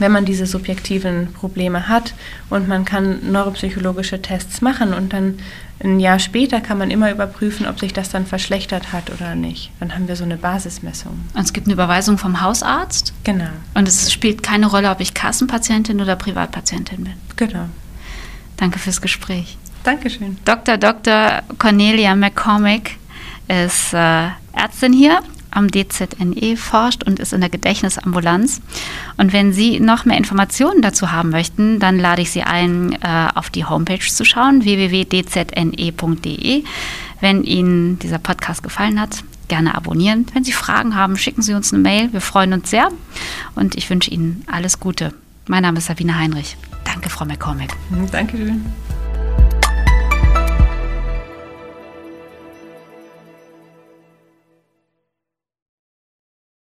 wenn 0.00 0.12
man 0.12 0.24
diese 0.24 0.46
subjektiven 0.46 1.32
Probleme 1.32 1.86
hat 1.86 2.14
und 2.48 2.66
man 2.66 2.84
kann 2.84 3.30
neuropsychologische 3.30 4.22
Tests 4.22 4.62
machen 4.62 4.94
und 4.94 5.12
dann 5.12 5.38
ein 5.82 6.00
Jahr 6.00 6.18
später 6.18 6.60
kann 6.60 6.78
man 6.78 6.90
immer 6.90 7.10
überprüfen, 7.10 7.66
ob 7.66 7.78
sich 7.78 7.92
das 7.92 8.10
dann 8.10 8.26
verschlechtert 8.26 8.92
hat 8.92 9.10
oder 9.10 9.34
nicht. 9.34 9.70
Dann 9.78 9.94
haben 9.94 10.08
wir 10.08 10.16
so 10.16 10.24
eine 10.24 10.36
Basismessung. 10.36 11.20
Und 11.34 11.42
es 11.42 11.52
gibt 11.52 11.66
eine 11.66 11.74
Überweisung 11.74 12.18
vom 12.18 12.40
Hausarzt? 12.40 13.14
Genau. 13.24 13.50
Und 13.74 13.88
es 13.88 14.12
spielt 14.12 14.42
keine 14.42 14.66
Rolle, 14.66 14.90
ob 14.90 15.00
ich 15.00 15.14
Kassenpatientin 15.14 16.00
oder 16.00 16.16
Privatpatientin 16.16 17.04
bin? 17.04 17.14
Genau. 17.36 17.66
Danke 18.56 18.78
fürs 18.78 19.00
Gespräch. 19.00 19.56
Dankeschön. 19.84 20.36
Dr. 20.44 20.76
Dr. 20.76 21.42
Cornelia 21.58 22.14
McCormick 22.14 22.98
ist 23.48 23.94
äh, 23.94 24.28
Ärztin 24.52 24.92
hier 24.92 25.20
am 25.50 25.68
DZNE 25.68 26.56
forscht 26.56 27.02
und 27.02 27.18
ist 27.18 27.32
in 27.32 27.40
der 27.40 27.50
Gedächtnisambulanz. 27.50 28.62
Und 29.16 29.32
wenn 29.32 29.52
Sie 29.52 29.80
noch 29.80 30.04
mehr 30.04 30.16
Informationen 30.16 30.80
dazu 30.82 31.10
haben 31.10 31.30
möchten, 31.30 31.80
dann 31.80 31.98
lade 31.98 32.22
ich 32.22 32.30
Sie 32.30 32.42
ein, 32.42 32.92
äh, 33.02 33.28
auf 33.34 33.50
die 33.50 33.64
Homepage 33.64 33.98
zu 33.98 34.24
schauen, 34.24 34.62
www.dzne.de. 34.64 36.62
Wenn 37.20 37.42
Ihnen 37.44 37.98
dieser 37.98 38.18
Podcast 38.18 38.62
gefallen 38.62 39.00
hat, 39.00 39.24
gerne 39.48 39.74
abonnieren. 39.74 40.26
Wenn 40.32 40.44
Sie 40.44 40.52
Fragen 40.52 40.94
haben, 40.94 41.16
schicken 41.16 41.42
Sie 41.42 41.54
uns 41.54 41.72
eine 41.72 41.82
Mail. 41.82 42.12
Wir 42.12 42.20
freuen 42.20 42.52
uns 42.52 42.70
sehr 42.70 42.88
und 43.56 43.74
ich 43.76 43.90
wünsche 43.90 44.10
Ihnen 44.10 44.44
alles 44.50 44.78
Gute. 44.78 45.12
Mein 45.48 45.62
Name 45.62 45.78
ist 45.78 45.86
Sabine 45.86 46.16
Heinrich. 46.16 46.56
Danke, 46.84 47.10
Frau 47.10 47.24
McCormick. 47.24 47.72
Dankeschön. 48.12 48.64